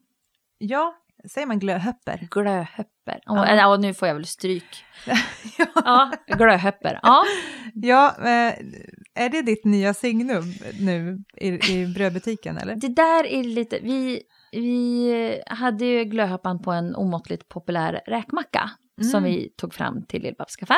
Ja, 0.58 0.96
säger 1.32 1.48
man 1.48 1.60
glödhöpper? 1.60 2.28
Glödhöpper. 2.32 3.20
Ja. 3.26 3.48
Ja. 3.48 3.56
ja, 3.56 3.78
nu 3.78 3.94
får 3.94 4.08
jag 4.08 4.16
väl 4.16 4.26
stryk. 4.26 4.86
ja. 5.58 5.68
Ja, 5.86 6.12
glödhöpper. 6.38 7.00
Ja. 7.04 7.24
ja, 7.74 8.16
eh, 8.20 8.54
är 9.16 9.30
det 9.30 9.42
ditt 9.42 9.66
nya 9.66 9.94
signum 9.94 10.44
nu 10.80 11.24
i, 11.38 11.48
i 11.72 11.88
brödbutiken 11.96 12.58
eller? 12.58 12.76
Det 12.76 12.88
där 12.96 13.26
är 13.26 13.44
lite, 13.44 13.80
vi, 13.84 14.22
vi 14.52 15.42
hade 15.48 15.86
ju 15.86 16.04
glödhöpan 16.04 16.62
på 16.62 16.72
en 16.72 16.96
omåttligt 16.96 17.50
populär 17.50 18.02
räkmacka 18.08 18.70
som 19.12 19.18
Mm. 19.24 19.24
vi 19.24 19.50
tog 19.58 19.74
fram 19.74 20.06
till 20.06 20.22
Lill-Babs 20.24 20.64
affär. 20.64 20.78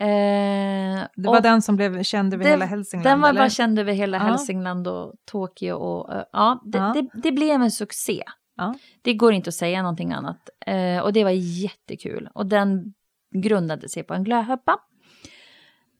Eh, 0.00 1.04
Det 1.16 1.28
var 1.28 1.40
den 1.40 1.62
som 1.62 1.76
blev 1.76 2.02
känd 2.02 2.34
över 2.34 2.44
det- 2.44 2.50
hela 2.50 2.64
Hälsingland? 2.64 3.04
den 3.10 3.20
var 3.20 3.28
eller? 3.28 3.40
bara 3.40 3.50
känd 3.50 3.78
över 3.78 3.92
hela 3.92 4.16
Ja. 4.16 4.22
Hälsingland 4.24 4.88
och 4.88 5.14
Tokyo 5.30 5.74
och 5.74 6.24
ja, 6.32 6.62
det, 6.64 6.78
Ja. 6.78 6.92
Det, 6.94 7.20
det 7.22 7.32
blev 7.32 7.62
en 7.62 7.70
succé. 7.70 8.22
Ja. 8.60 8.74
Det 9.02 9.14
går 9.14 9.32
inte 9.32 9.48
att 9.48 9.54
säga 9.54 9.82
någonting 9.82 10.12
annat. 10.12 10.48
Eh, 10.66 10.98
och 10.98 11.12
det 11.12 11.24
var 11.24 11.30
jättekul. 11.30 12.28
Och 12.34 12.46
den 12.46 12.94
grundade 13.34 13.88
sig 13.88 14.02
på 14.02 14.14
en 14.14 14.24
glödhöpa. 14.24 14.78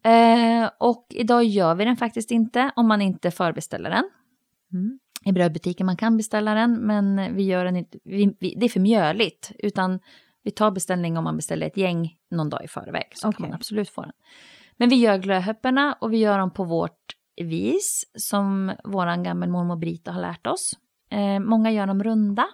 Eh, 0.04 0.70
och 0.78 1.06
idag 1.10 1.44
gör 1.44 1.74
vi 1.74 1.84
den 1.84 1.96
faktiskt 1.96 2.30
inte 2.30 2.70
om 2.76 2.88
man 2.88 3.02
inte 3.02 3.30
förbeställer 3.30 3.90
den. 3.90 4.10
Mm. 4.72 4.98
i 5.24 5.32
brödbutiken. 5.32 5.86
Man 5.86 5.96
kan 5.96 6.16
beställa 6.16 6.54
den, 6.54 6.86
men 6.86 7.36
vi 7.36 7.42
gör 7.42 7.64
den 7.64 7.76
inte, 7.76 7.98
vi, 8.04 8.36
vi, 8.40 8.54
det 8.54 8.66
är 8.66 8.68
för 8.68 8.80
mjöligt. 8.80 9.52
Utan 9.58 10.00
vi 10.42 10.50
tar 10.50 10.70
beställning 10.70 11.18
om 11.18 11.24
man 11.24 11.36
beställer 11.36 11.66
ett 11.66 11.76
gäng 11.76 12.16
någon 12.30 12.50
dag 12.50 12.64
i 12.64 12.68
förväg. 12.68 13.06
Så 13.14 13.28
Okej. 13.28 13.36
kan 13.36 13.48
man 13.48 13.54
absolut 13.54 13.90
få 13.90 14.02
den. 14.02 14.12
Men 14.76 14.88
vi 14.88 14.96
gör 14.96 15.18
glödhöpporna 15.18 15.96
och 16.00 16.12
vi 16.12 16.16
gör 16.16 16.38
dem 16.38 16.50
på 16.50 16.64
vårt 16.64 17.16
vis 17.36 18.04
som 18.14 18.72
våran 18.84 19.22
gammelmormor 19.22 19.76
Brita 19.76 20.12
har 20.12 20.20
lärt 20.20 20.46
oss. 20.46 20.72
Eh, 21.10 21.38
många 21.40 21.70
gör 21.70 21.86
dem 21.86 22.02
runda. 22.04 22.46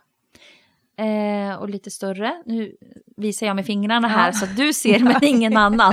Eh, 0.99 1.55
och 1.57 1.69
lite 1.71 1.91
större. 1.91 2.43
Nu 2.47 2.77
visar 3.17 3.47
jag 3.47 3.57
med 3.57 3.67
fingrarna 3.67 4.09
här 4.09 4.29
Ja. 4.29 4.33
så 4.33 4.45
att 4.45 4.57
du 4.57 4.73
ser 4.73 4.99
men 5.01 5.15
ingen 5.25 5.57
annan. 5.57 5.93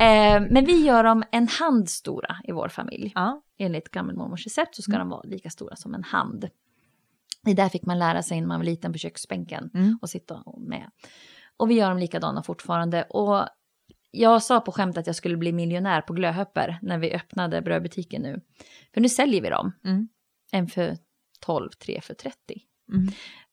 Eh, 0.00 0.40
men 0.50 0.64
vi 0.64 0.84
gör 0.86 1.04
dem 1.04 1.24
en 1.32 1.48
hand 1.48 1.88
stora 1.90 2.36
i 2.44 2.52
vår 2.52 2.68
familj. 2.68 3.12
Ja. 3.14 3.42
Enligt 3.58 3.88
gammelmormors 3.90 4.44
recept 4.46 4.74
så 4.76 4.82
ska 4.82 4.92
Mm. 4.92 5.00
de 5.08 5.10
vara 5.10 5.22
lika 5.22 5.50
stora 5.50 5.76
som 5.76 5.94
en 5.94 6.04
hand. 6.04 6.48
Det 7.44 7.54
där 7.54 7.68
fick 7.68 7.86
man 7.86 7.98
lära 7.98 8.22
sig 8.22 8.40
när 8.40 8.48
man 8.48 8.60
var 8.60 8.64
liten 8.64 8.92
på 8.92 8.98
köksbänken 8.98 9.70
Mm. 9.74 9.98
och 10.02 10.10
sitta 10.10 10.42
med. 10.58 10.90
Och 11.56 11.70
vi 11.70 11.74
gör 11.74 11.88
dem 11.88 11.98
likadana 11.98 12.42
fortfarande. 12.42 13.02
Och 13.02 13.44
jag 14.10 14.42
sa 14.42 14.60
på 14.60 14.72
skämt 14.72 14.96
att 14.98 15.06
jag 15.06 15.16
skulle 15.16 15.36
bli 15.36 15.52
miljonär 15.52 16.00
på 16.00 16.12
glödhöppor 16.12 16.76
när 16.82 16.98
vi 16.98 17.14
öppnade 17.14 17.62
brödbutiken 17.62 18.22
nu. 18.22 18.40
För 18.94 19.00
nu 19.00 19.08
säljer 19.08 19.42
vi 19.42 19.48
dem. 19.48 19.72
Mm. 19.84 20.08
En 20.52 20.66
för 20.66 20.96
12, 21.40 21.70
tre 21.70 22.00
för 22.00 22.14
30. 22.14 22.36
Mm. 22.92 23.08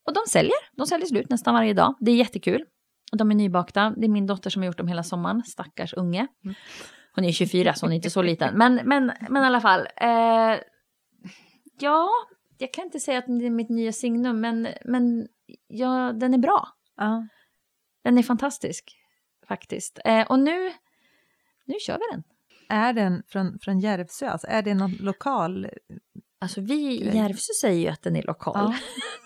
Och 0.05 0.13
de 0.13 0.21
säljer. 0.29 0.77
De 0.77 0.87
säljer 0.87 1.07
slut 1.07 1.29
nästan 1.29 1.53
varje 1.53 1.73
dag. 1.73 1.95
Det 1.99 2.11
är 2.11 2.15
jättekul. 2.15 2.65
Och 3.11 3.17
de 3.17 3.31
är 3.31 3.35
nybakta. 3.35 3.93
Det 3.97 4.05
är 4.05 4.09
min 4.09 4.27
dotter 4.27 4.49
som 4.49 4.61
har 4.61 4.67
gjort 4.67 4.77
dem 4.77 4.87
hela 4.87 5.03
sommaren. 5.03 5.43
Stackars 5.43 5.93
unge. 5.93 6.27
Mm. 6.43 6.55
Hon 7.15 7.25
är 7.25 7.31
24 7.31 7.73
så 7.73 7.85
hon 7.85 7.91
är 7.91 7.95
inte 7.95 8.09
så 8.09 8.21
liten. 8.21 8.57
Men, 8.57 8.75
men, 8.75 9.11
men 9.29 9.43
i 9.43 9.45
alla 9.45 9.61
fall. 9.61 9.87
Eh, 9.95 10.59
ja, 11.79 12.09
jag 12.57 12.73
kan 12.73 12.85
inte 12.85 12.99
säga 12.99 13.17
att 13.17 13.25
det 13.27 13.45
är 13.45 13.49
mitt 13.49 13.69
nya 13.69 13.91
signum. 13.91 14.41
Men, 14.41 14.67
men 14.85 15.27
ja, 15.67 16.13
den 16.13 16.33
är 16.33 16.37
bra. 16.37 16.67
Ja. 16.97 17.27
Den 18.03 18.17
är 18.17 18.23
fantastisk. 18.23 18.97
Faktiskt. 19.47 19.99
Eh, 20.05 20.31
och 20.31 20.39
nu, 20.39 20.71
nu 21.65 21.75
kör 21.79 21.93
vi 21.93 22.15
den. 22.15 22.23
Är 22.69 22.93
den 22.93 23.23
från, 23.27 23.59
från 23.59 23.79
Järvsö? 23.79 24.29
Alltså, 24.29 24.47
är 24.47 24.61
det 24.61 24.73
någon 24.73 24.91
lokal? 24.99 25.67
Alltså 26.41 26.61
vi 26.61 27.01
i. 27.01 27.15
Järvsö 27.15 27.53
säger 27.61 27.81
ju 27.81 27.87
att 27.87 28.01
den 28.01 28.15
är 28.15 28.23
lokal. 28.23 28.73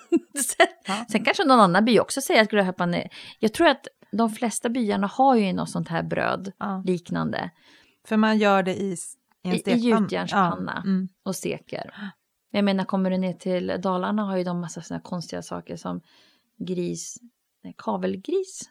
Ja. 0.09 0.17
sen, 0.41 0.67
Ja. 0.87 1.05
sen 1.11 1.23
kanske 1.23 1.43
någon 1.45 1.59
annan 1.59 1.85
by 1.85 1.99
också 1.99 2.21
säger 2.21 2.41
att 2.41 2.49
gröhöppan 2.51 2.93
är... 2.93 3.09
Jag 3.39 3.53
tror 3.53 3.67
att 3.67 3.87
de 4.11 4.29
flesta 4.29 4.69
byarna 4.69 5.07
har 5.07 5.35
ju 5.35 5.53
något 5.53 5.69
sånt 5.69 5.87
här 5.89 6.03
bröd 6.03 6.51
Ja. 6.59 6.83
liknande 6.85 7.49
För 8.07 8.17
man 8.17 8.37
gör 8.37 8.63
det 8.63 8.75
i, 8.75 8.97
en 9.43 9.53
I- 9.53 9.63
i 9.65 9.73
gjutjärnspanna. 9.73 10.83
Mm. 10.85 11.09
och 11.23 11.35
steker. 11.35 12.11
Jag 12.51 12.63
menar, 12.65 12.85
kommer 12.85 13.09
du 13.11 13.17
ner 13.17 13.33
till 13.33 13.73
Dalarna 13.81 14.23
har 14.23 14.37
ju 14.37 14.43
de 14.43 14.61
massa 14.61 14.81
såna 14.81 14.99
konstiga 14.99 15.41
saker 15.41 15.75
som 15.77 16.01
gris, 16.67 17.15
nej, 17.63 17.73
kavelgris, 17.77 18.69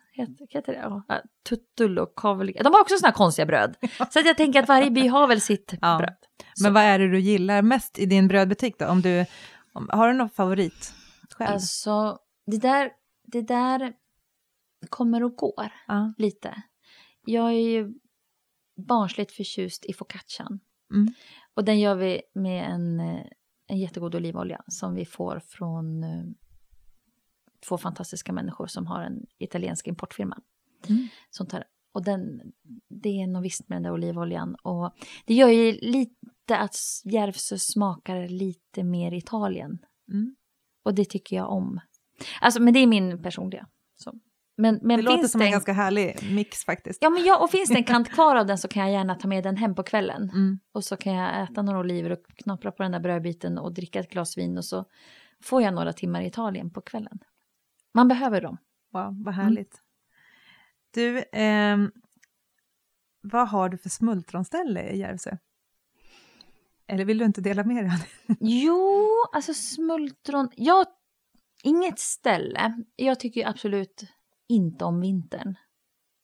heter, 0.50 0.72
det? 0.72 1.02
Ja, 1.08 1.22
tuttul 1.48 1.98
och 1.98 2.14
kavelgris. 2.16 2.62
De 2.62 2.72
har 2.72 2.80
också 2.80 2.96
såna 2.96 3.08
här 3.08 3.14
konstiga 3.14 3.46
bröd. 3.46 3.76
Så 4.10 4.18
att 4.18 4.26
jag 4.26 4.36
tänker 4.36 4.62
att 4.62 4.68
varje 4.68 4.90
by 4.90 5.06
har 5.08 5.26
väl 5.26 5.40
sitt 5.40 5.74
Ja. 5.80 5.98
bröd. 5.98 6.16
Så, 6.54 6.64
Men 6.64 6.74
vad 6.74 6.82
är 6.82 6.98
det 6.98 7.08
du 7.10 7.20
gillar 7.20 7.62
mest 7.62 7.98
i 7.98 8.06
din 8.06 8.28
brödbutik 8.28 8.78
då? 8.78 8.86
Om 8.86 9.00
du, 9.02 9.24
om, 9.72 9.88
har 9.92 10.08
du 10.08 10.14
någon 10.14 10.30
favorit 10.30 10.92
själv? 11.30 11.50
alltså, 11.52 12.18
det 12.46 12.58
där, 12.58 12.90
det 13.26 13.42
där 13.42 13.92
kommer 14.90 15.22
och 15.22 15.34
går. 15.36 15.72
ja. 15.86 16.14
lite. 16.18 16.62
Jag 17.26 17.46
är 17.46 17.68
ju 17.70 17.94
barnsligt 18.88 19.32
förtjust 19.32 19.84
i 19.84 19.92
focaccian. 19.92 20.60
Mm. 20.94 21.08
Och 21.54 21.64
den 21.64 21.80
gör 21.80 21.94
vi 21.94 22.22
med 22.34 22.70
en, 22.70 23.00
eh, 23.00 23.24
en 23.66 23.78
jättegod 23.78 24.14
olivolja 24.14 24.62
som 24.66 24.94
vi 24.94 25.04
får 25.04 25.40
från 25.46 26.04
eh, 26.04 26.22
två 27.68 27.78
fantastiska 27.78 28.32
människor 28.32 28.66
som 28.66 28.86
har 28.86 29.02
en 29.02 29.26
italiensk 29.38 29.86
importfirma. 29.86 30.38
Mm. 30.88 31.08
Som 31.30 31.46
tar, 31.46 31.64
och 31.92 32.04
den, 32.04 32.40
det 32.88 33.08
är 33.08 33.26
något 33.26 33.44
visst 33.44 33.68
med 33.68 33.76
den 33.76 33.82
där 33.82 33.92
olivoljan. 33.92 34.54
Och 34.54 34.94
det 35.26 35.34
gör 35.34 35.48
ju 35.48 35.72
lite 35.72 36.58
att 36.58 36.76
Järvsö 37.04 37.58
smakar 37.58 38.28
lite 38.28 38.84
mer 38.84 39.14
Italien. 39.14 39.78
Mm. 40.12 40.36
Och 40.84 40.94
det 40.94 41.04
tycker 41.04 41.36
jag 41.36 41.50
om. 41.50 41.80
Alltså, 42.40 42.62
men 42.62 42.74
det 42.74 42.80
är 42.80 42.86
min 42.86 43.22
personliga. 43.22 43.66
Så. 43.96 44.12
Men, 44.56 44.78
men 44.82 44.96
Det 44.96 45.02
låter 45.02 45.28
som 45.28 45.40
en 45.40 45.50
ganska 45.50 45.72
härlig 45.72 46.16
mix 46.32 46.64
faktiskt. 46.64 46.98
Ja, 47.02 47.10
men 47.10 47.24
ja, 47.24 47.38
och 47.38 47.50
finns 47.50 47.68
det 47.68 47.76
en 47.76 47.84
kant 47.84 48.08
kvar 48.08 48.36
av 48.36 48.46
den 48.46 48.58
så 48.58 48.68
kan 48.68 48.82
jag 48.82 48.92
gärna 48.92 49.14
ta 49.14 49.28
med 49.28 49.44
den 49.44 49.56
hem 49.56 49.74
på 49.74 49.82
kvällen. 49.82 50.22
Mm. 50.22 50.58
Och 50.72 50.84
så 50.84 50.96
kan 50.96 51.14
jag 51.14 51.42
äta 51.42 51.62
några 51.62 51.78
oliver 51.78 52.10
och 52.10 52.18
knapra 52.36 52.72
på 52.72 52.82
den 52.82 52.92
där 52.92 53.00
brödbiten 53.00 53.58
och 53.58 53.74
dricka 53.74 54.00
ett 54.00 54.10
glas 54.10 54.38
vin 54.38 54.58
och 54.58 54.64
så 54.64 54.84
får 55.42 55.62
jag 55.62 55.74
några 55.74 55.92
timmar 55.92 56.22
i 56.22 56.26
Italien 56.26 56.70
på 56.70 56.80
kvällen. 56.80 57.18
Man 57.94 58.08
behöver 58.08 58.40
dem. 58.40 58.58
Wow, 58.92 59.24
vad 59.24 59.34
härligt. 59.34 59.82
Du, 60.90 61.24
ehm, 61.32 61.92
vad 63.20 63.48
har 63.48 63.68
du 63.68 63.78
för 63.78 63.88
smultronställe 63.88 64.90
i 64.90 64.98
Järvsö? 64.98 65.36
Eller 66.86 67.04
vill 67.04 67.18
du 67.18 67.24
inte 67.24 67.40
dela 67.40 67.64
med 67.64 67.84
dig? 67.84 67.92
Jo, 68.40 69.08
alltså 69.32 69.54
smultron. 69.54 70.48
Jag, 70.56 70.86
inget 71.62 71.98
ställe. 71.98 72.82
Jag 72.96 73.20
tycker 73.20 73.48
absolut 73.48 74.04
inte 74.48 74.84
om 74.84 75.00
vintern. 75.00 75.54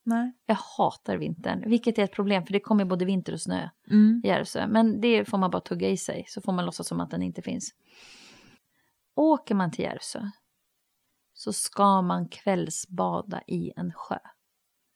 Nej. 0.07 0.33
Jag 0.47 0.57
hatar 0.79 1.17
vintern, 1.17 1.71
vilket 1.71 1.99
är 1.99 2.03
ett 2.05 2.13
problem 2.13 2.47
för 2.47 2.53
det 2.53 2.61
kommer 2.61 2.85
både 2.85 3.05
vinter 3.05 3.33
och 3.33 3.41
snö 3.41 3.69
Mm. 3.91 4.21
i 4.25 4.29
Järvsö. 4.29 4.67
Men 4.67 5.01
det 5.01 5.25
får 5.25 5.39
man 5.39 5.51
bara 5.51 5.61
tugga 5.61 5.89
i 5.89 5.97
sig 5.97 6.25
så 6.29 6.41
får 6.41 6.53
man 6.53 6.65
låtsas 6.67 6.87
som 6.89 7.01
att 7.01 7.11
den 7.11 7.23
inte 7.23 7.43
finns. 7.43 7.75
Åker 9.15 9.55
man 9.55 9.71
till 9.71 9.85
Järvsö 9.85 10.31
så 11.45 11.53
ska 11.53 12.03
man 12.03 12.29
kvällsbada 12.29 13.43
i 13.47 13.73
en 13.77 13.93
sjö. 13.93 14.19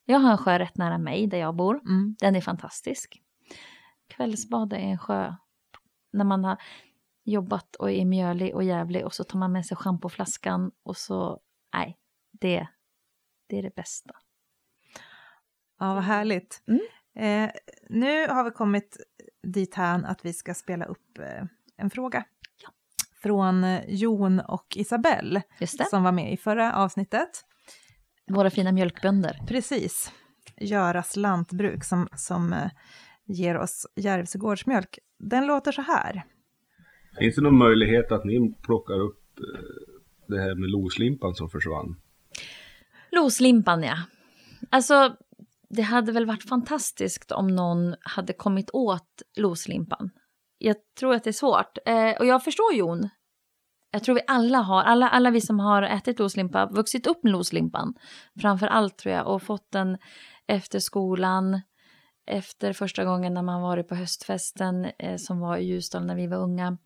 Jag 0.05 0.19
har 0.19 0.31
en 0.31 0.39
sjö 0.39 0.59
rätt 0.59 0.77
nära 0.77 0.99
mig 0.99 1.27
där 1.27 1.39
jag 1.39 1.57
bor. 1.57 1.81
Mm. 1.81 2.17
Den 2.19 2.37
är 2.37 2.41
fantastisk. 2.41 3.23
Kvällsbada 4.09 4.79
i 4.79 4.91
en 4.91 4.99
sjö 4.99 5.35
när 6.13 6.25
man 6.25 6.45
har 6.45 6.57
jobbat 7.25 7.77
och 7.77 7.91
är 7.91 8.05
mjölig 8.05 8.55
och 8.55 8.65
jävlig 8.65 9.05
och 9.05 9.15
så 9.15 9.25
tar 9.25 9.39
man 9.39 9.53
med 9.53 9.67
sig 9.67 9.77
schampoflaskan 9.77 10.71
och 10.83 10.97
så, 10.97 11.41
nej, 11.75 11.99
det, 12.33 12.69
det 13.47 13.59
är 13.59 13.63
det 13.63 13.75
bästa. 13.75 14.15
Ja, 15.79 15.95
vad 15.95 16.05
härligt. 16.05 16.63
Mm. 16.67 16.81
Eh, 17.15 17.51
nu 17.89 18.29
har 18.29 18.45
vi 18.45 18.51
kommit 18.51 18.97
dit 19.43 19.75
här 19.75 20.05
att 20.05 20.25
vi 20.25 20.33
ska 20.33 20.55
spela 20.55 20.85
upp 20.85 21.19
eh, 21.19 21.45
en 21.77 21.91
fråga. 21.91 22.25
Från 23.23 23.67
Jon 23.89 24.41
och 24.41 24.67
Isabelle 24.77 25.43
som 25.91 26.03
var 26.03 26.13
med 26.13 26.33
i 26.33 26.37
förra 26.37 26.77
avsnittet. 26.77 27.29
våra 28.31 28.51
fina 28.51 28.73
mjölkbönder. 28.73 29.41
Precis. 29.49 30.13
Göras 30.61 31.17
lantbruk 31.17 31.85
som, 31.85 32.09
som 32.17 32.53
eh, 32.53 32.71
ger 33.27 33.57
oss 33.57 33.87
Järvsö 33.97 34.39
gårdsmjölk. 34.39 34.99
Den 35.19 35.47
låter 35.47 35.73
så 35.73 35.83
här. 35.83 36.25
Finns 37.19 37.37
det 37.37 37.43
någon 37.43 37.59
möjlighet 37.59 38.13
att 38.13 38.25
ni 38.25 38.55
plockar 38.63 39.01
upp 39.01 39.39
eh, 39.39 39.95
det 40.29 40.41
här 40.41 40.55
med 40.55 40.71
loslimpan 40.71 41.35
som 41.35 41.51
försvann? 41.51 41.97
Loslimpan 43.11 43.83
ja. 43.83 43.97
Alltså, 44.71 45.17
det 45.71 45.83
hade 45.83 46.13
väl 46.13 46.27
varit 46.27 46.49
fantastiskt 46.49 47.33
om 47.33 47.47
någon 47.47 47.95
hade 48.01 48.33
kommit 48.33 48.71
åt 48.73 49.23
loslimpan. 49.37 50.11
Jag 50.59 50.77
tror 50.99 51.15
att 51.15 51.25
det 51.25 51.31
är 51.31 51.33
svårt. 51.33 51.79
Eh, 51.87 52.11
och 52.19 52.27
jag 52.27 52.45
förstår 52.45 52.75
Jon. 52.75 53.09
Jag 53.91 54.05
tror 54.05 54.15
vi 54.15 54.21
alla 54.27 54.59
har, 54.59 54.83
alla, 54.83 55.09
alla 55.09 55.31
vi 55.31 55.41
som 55.41 55.61
har 55.61 55.83
ätit 55.83 56.19
loslimpa, 56.19 56.67
vuxit 56.67 57.07
upp 57.07 57.23
med 57.23 57.33
loslimpan. 57.33 57.95
Framför 58.41 58.67
allt 58.67 58.99
tror 58.99 59.15
jag, 59.15 59.27
och 59.27 59.43
fått 59.43 59.73
den 59.73 59.99
efter 60.47 60.79
skolan. 60.79 61.61
Efter 62.27 62.73
första 62.73 63.05
gången 63.05 63.35
när 63.35 63.43
man 63.43 63.63
varit 63.63 63.89
på 63.89 63.95
höstfesten 63.95 64.85
eh, 64.85 65.17
som 65.17 65.41
var 65.41 65.57
i 65.57 65.65
Ljusdal 65.65 66.07
när 66.07 66.15
vi 66.15 66.27
var 66.27 66.37
unga. 66.37 66.79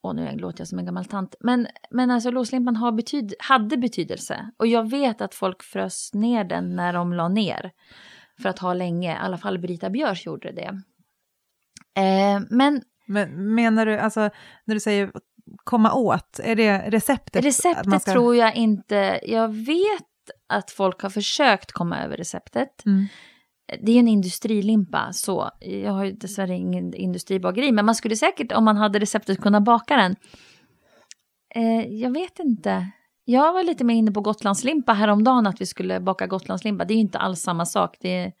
Och 0.00 0.16
nu 0.16 0.36
låter 0.36 0.60
jag 0.60 0.68
som 0.68 0.78
en 0.78 0.84
gammal 0.84 1.04
tant. 1.04 1.34
Men, 1.40 1.66
men 1.90 2.10
alltså 2.10 2.30
låslimpan 2.30 2.76
har 2.76 2.92
betyd, 2.92 3.34
hade 3.38 3.76
betydelse. 3.76 4.50
Och 4.56 4.66
jag 4.66 4.90
vet 4.90 5.20
att 5.20 5.34
folk 5.34 5.62
frös 5.62 6.14
ner 6.14 6.44
den 6.44 6.76
när 6.76 6.92
de 6.92 7.12
la 7.12 7.28
ner. 7.28 7.72
För 8.42 8.48
att 8.48 8.58
ha 8.58 8.74
länge. 8.74 9.12
I 9.12 9.16
alla 9.16 9.38
fall 9.38 9.58
Brita 9.58 9.90
Björs 9.90 10.26
gjorde 10.26 10.52
det. 10.52 10.82
Eh, 12.02 12.40
men 12.50 12.82
men 13.12 13.54
menar 13.54 13.86
du, 13.86 13.98
alltså 13.98 14.20
när 14.64 14.74
du 14.74 14.80
säger 14.80 15.10
komma 15.64 15.92
åt, 15.92 16.40
är 16.42 16.56
det 16.56 16.78
receptet? 16.90 17.44
receptet 17.44 18.02
ska- 18.02 18.12
tror 18.12 18.36
jag 18.36 18.56
inte... 18.56 19.20
Jag 19.22 19.48
vet 19.48 20.02
att 20.48 20.70
folk 20.70 21.02
har 21.02 21.10
försökt 21.10 21.72
komma 21.72 22.04
över 22.04 22.16
receptet. 22.16 22.86
Mm. 22.86 23.06
Det 23.82 23.92
är 23.92 23.98
en 23.98 24.08
industrilimpa, 24.08 25.12
så 25.12 25.50
jag 25.60 25.92
har 25.92 26.04
ju 26.04 26.12
dessvärre 26.12 26.54
ingen 26.54 26.94
industribageri. 26.94 27.72
Men 27.72 27.86
man 27.86 27.94
skulle 27.94 28.16
säkert, 28.16 28.52
om 28.52 28.64
man 28.64 28.76
hade 28.76 28.98
receptet, 28.98 29.40
kunna 29.40 29.60
baka 29.60 29.96
den. 29.96 30.16
Eh, 31.54 31.86
jag 31.88 32.10
vet 32.10 32.38
inte. 32.38 32.86
Jag 33.24 33.52
var 33.52 33.62
lite 33.62 33.84
mer 33.84 33.94
inne 33.94 34.12
på 34.12 34.20
Gotlandslimpa 34.20 34.92
häromdagen, 34.92 35.46
att 35.46 35.60
vi 35.60 35.66
skulle 35.66 36.00
baka 36.00 36.26
Gotlandslimpa. 36.26 36.84
Det 36.84 36.92
är 36.92 36.96
ju 36.96 37.00
inte 37.00 37.18
alls 37.18 37.40
samma 37.40 37.66
sak. 37.66 37.96
Det 38.00 38.08
är... 38.18 38.32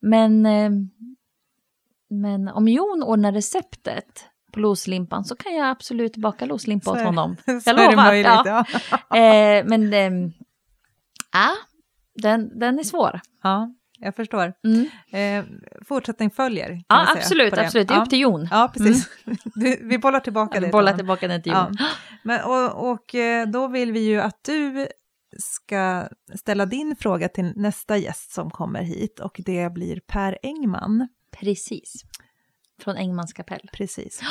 Men, 0.00 0.46
eh, 0.46 0.70
men 2.10 2.48
om 2.48 2.68
Jon 2.68 3.02
ordnar 3.02 3.32
receptet 3.32 4.24
på 4.52 4.60
loslimpan 4.60 5.24
så 5.24 5.36
kan 5.36 5.54
jag 5.54 5.68
absolut 5.68 6.16
baka 6.16 6.44
loslimpa 6.46 6.84
Så 6.84 6.96
åt 6.96 7.02
honom. 7.02 7.36
Så 7.44 7.50
Jag 7.50 7.68
är 7.68 7.74
det 7.74 7.90
lovar. 7.90 8.04
möjligt, 8.04 8.26
ja. 8.26 8.64
ja. 8.90 9.16
Eh, 9.18 9.64
men 9.66 9.92
ehm, 9.92 10.32
ja, 11.32 11.48
den, 12.22 12.58
den 12.58 12.78
är 12.78 12.82
svår. 12.84 13.20
ja, 13.42 13.74
jag 13.98 14.16
förstår. 14.16 14.52
Mm. 14.64 14.86
Eh, 15.12 15.44
fortsättning 15.88 16.30
följer. 16.30 16.82
Ja, 16.88 17.06
absolut, 17.16 17.54
det. 17.54 17.64
absolut. 17.66 17.88
Det 17.88 17.94
är 17.94 17.96
ja. 17.96 18.02
upp 18.02 18.10
till 18.10 18.20
Jon. 18.20 18.48
Ja, 18.50 18.70
precis. 18.74 19.08
Du, 19.54 19.78
vi 19.82 19.98
bollar 19.98 20.20
tillbaka 20.20 20.60
det. 20.60 20.66
till 20.66 20.72
bollar 20.72 20.92
tillbaka 20.92 21.28
den 21.28 21.42
till. 21.42 21.52
Jon. 21.52 21.76
Men, 22.22 22.44
och, 22.44 22.90
och 22.90 23.14
eh, 23.14 23.48
då 23.48 23.68
vill 23.68 23.92
vi 23.92 24.00
ju 24.00 24.20
att 24.20 24.44
du 24.44 24.88
ska 25.38 26.08
ställa 26.34 26.66
din 26.66 26.96
fråga 26.96 27.28
till 27.28 27.52
nästa 27.56 27.96
gäst 27.96 28.32
som 28.32 28.50
kommer 28.50 28.82
hit 28.82 29.20
och 29.20 29.40
det 29.46 29.72
blir 29.72 30.00
Per 30.06 30.38
Engman. 30.42 31.08
Precis. 31.30 32.02
Från 32.82 32.96
Engmans 32.96 33.32
kapell. 33.32 33.68
Precis. 33.72 34.20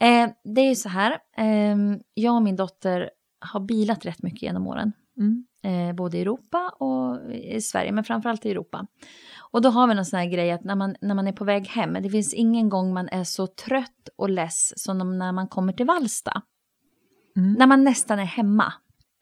Eh, 0.00 0.30
det 0.44 0.60
är 0.60 0.68
ju 0.68 0.74
så 0.74 0.88
här, 0.88 1.18
eh, 1.36 1.76
jag 2.14 2.34
och 2.34 2.42
min 2.42 2.56
dotter 2.56 3.10
har 3.40 3.60
bilat 3.60 4.06
rätt 4.06 4.22
mycket 4.22 4.42
genom 4.42 4.66
åren. 4.66 4.92
Mm. 5.16 5.46
Eh, 5.62 5.94
både 5.94 6.18
i 6.18 6.20
Europa 6.20 6.68
och 6.68 7.34
i 7.34 7.60
Sverige, 7.60 7.92
men 7.92 8.04
framförallt 8.04 8.46
i 8.46 8.50
Europa. 8.50 8.86
Och 9.52 9.62
då 9.62 9.68
har 9.68 9.86
vi 9.86 9.94
någon 9.94 10.04
sån 10.04 10.18
här 10.18 10.26
grej 10.26 10.52
att 10.52 10.64
när 10.64 10.76
man, 10.76 10.96
när 11.00 11.14
man 11.14 11.28
är 11.28 11.32
på 11.32 11.44
väg 11.44 11.66
hem, 11.66 11.92
det 11.92 12.10
finns 12.10 12.34
ingen 12.34 12.68
gång 12.68 12.94
man 12.94 13.08
är 13.08 13.24
så 13.24 13.46
trött 13.46 14.08
och 14.16 14.30
less 14.30 14.72
som 14.76 15.18
när 15.18 15.32
man 15.32 15.48
kommer 15.48 15.72
till 15.72 15.86
Vallsta. 15.86 16.42
Mm. 17.36 17.52
När 17.52 17.66
man 17.66 17.84
nästan 17.84 18.18
är 18.18 18.24
hemma 18.24 18.72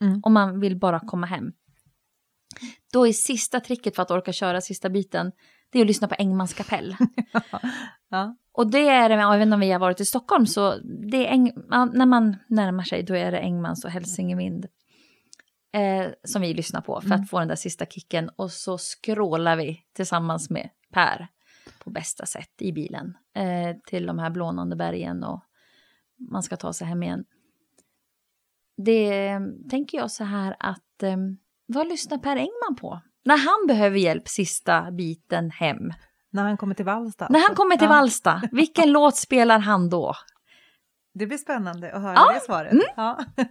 Mm. 0.02 0.20
och 0.24 0.30
man 0.30 0.60
vill 0.60 0.76
bara 0.76 1.00
komma 1.00 1.26
hem. 1.26 1.52
Då 2.92 3.06
är 3.06 3.12
sista 3.12 3.60
tricket 3.60 3.96
för 3.96 4.02
att 4.02 4.10
orka 4.10 4.32
köra 4.32 4.60
sista 4.60 4.90
biten, 4.90 5.32
det 5.72 5.78
är 5.78 5.82
att 5.82 5.86
lyssna 5.86 6.08
på 6.08 6.14
Engmans 6.18 6.54
kapell. 6.54 6.96
Ja. 8.12 8.36
Och 8.52 8.70
det 8.70 8.88
är 8.88 9.08
det, 9.08 9.14
jag 9.14 9.38
vet 9.38 9.42
inte 9.42 9.54
om 9.54 9.60
vi 9.60 9.72
har 9.72 9.78
varit 9.78 10.00
i 10.00 10.04
Stockholm, 10.04 10.46
så 10.46 10.76
det 11.10 11.26
är 11.26 11.32
Eng, 11.32 11.52
när 11.92 12.06
man 12.06 12.36
närmar 12.48 12.82
sig 12.84 13.02
då 13.02 13.14
är 13.14 13.32
det 13.32 13.38
Engmans 13.38 13.84
och 13.84 13.90
Hälsingevind 13.90 14.66
eh, 15.72 16.10
som 16.24 16.42
vi 16.42 16.54
lyssnar 16.54 16.80
på 16.80 17.00
för 17.00 17.06
Mm. 17.08 17.20
att 17.20 17.30
få 17.30 17.38
den 17.38 17.48
där 17.48 17.56
sista 17.56 17.86
kicken. 17.86 18.30
Och 18.36 18.50
så 18.52 18.78
skrålar 18.78 19.56
vi 19.56 19.80
tillsammans 19.96 20.50
med 20.50 20.68
Per 20.92 21.28
på 21.84 21.90
bästa 21.90 22.26
sätt 22.26 22.62
i 22.62 22.72
bilen 22.72 23.16
eh, 23.36 23.76
till 23.86 24.06
de 24.06 24.18
här 24.18 24.30
blånande 24.30 24.76
bergen 24.76 25.24
och 25.24 25.40
man 26.30 26.42
ska 26.42 26.56
ta 26.56 26.72
sig 26.72 26.86
hem 26.86 27.02
igen. 27.02 27.24
Det 28.76 29.28
eh, 29.28 29.40
tänker 29.70 29.98
jag 29.98 30.10
så 30.10 30.24
här 30.24 30.56
att 30.58 31.02
eh, 31.02 31.16
vad 31.66 31.88
lyssnar 31.88 32.18
Per 32.18 32.36
Engman 32.36 32.76
på? 32.80 33.00
när 33.24 33.36
han 33.36 33.66
behöver 33.66 33.98
hjälp 33.98 34.28
sista 34.28 34.90
biten 34.90 35.50
hem. 35.50 35.92
När 36.30 36.42
han 36.42 36.56
kommer 36.56 36.74
till 36.74 36.84
Vallsta? 36.84 37.26
När 37.30 37.38
han 37.38 37.50
alltså. 37.50 37.62
kommer 37.62 37.76
till 37.76 37.88
ja. 38.24 38.40
Vilken 38.52 38.92
låt 38.92 39.16
spelar 39.16 39.58
han 39.58 39.90
då? 39.90 40.14
Det 41.14 41.26
blir 41.26 41.38
spännande 41.38 41.92
att 41.92 42.02
höra 42.02 42.14
ja. 42.14 42.32
det 42.32 42.40
svaret. 42.40 42.72
Mm. 42.72 42.84
Ja. 42.96 43.24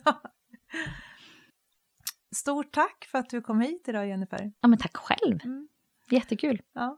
Stort 2.35 2.71
tack 2.71 3.07
för 3.11 3.17
att 3.17 3.29
du 3.29 3.41
kom 3.41 3.61
hit 3.61 3.87
idag 3.87 4.07
Jennifer. 4.07 4.51
Ja, 4.61 4.67
men 4.67 4.79
tack 4.79 4.97
själv. 4.97 5.39
Mm. 5.43 5.67
Jättekul. 6.09 6.61
Ja. 6.73 6.97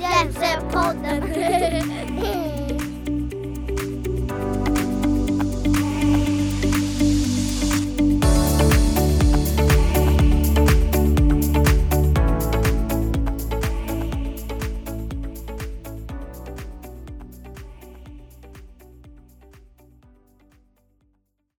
Jämställdhetspodden. 0.00 2.46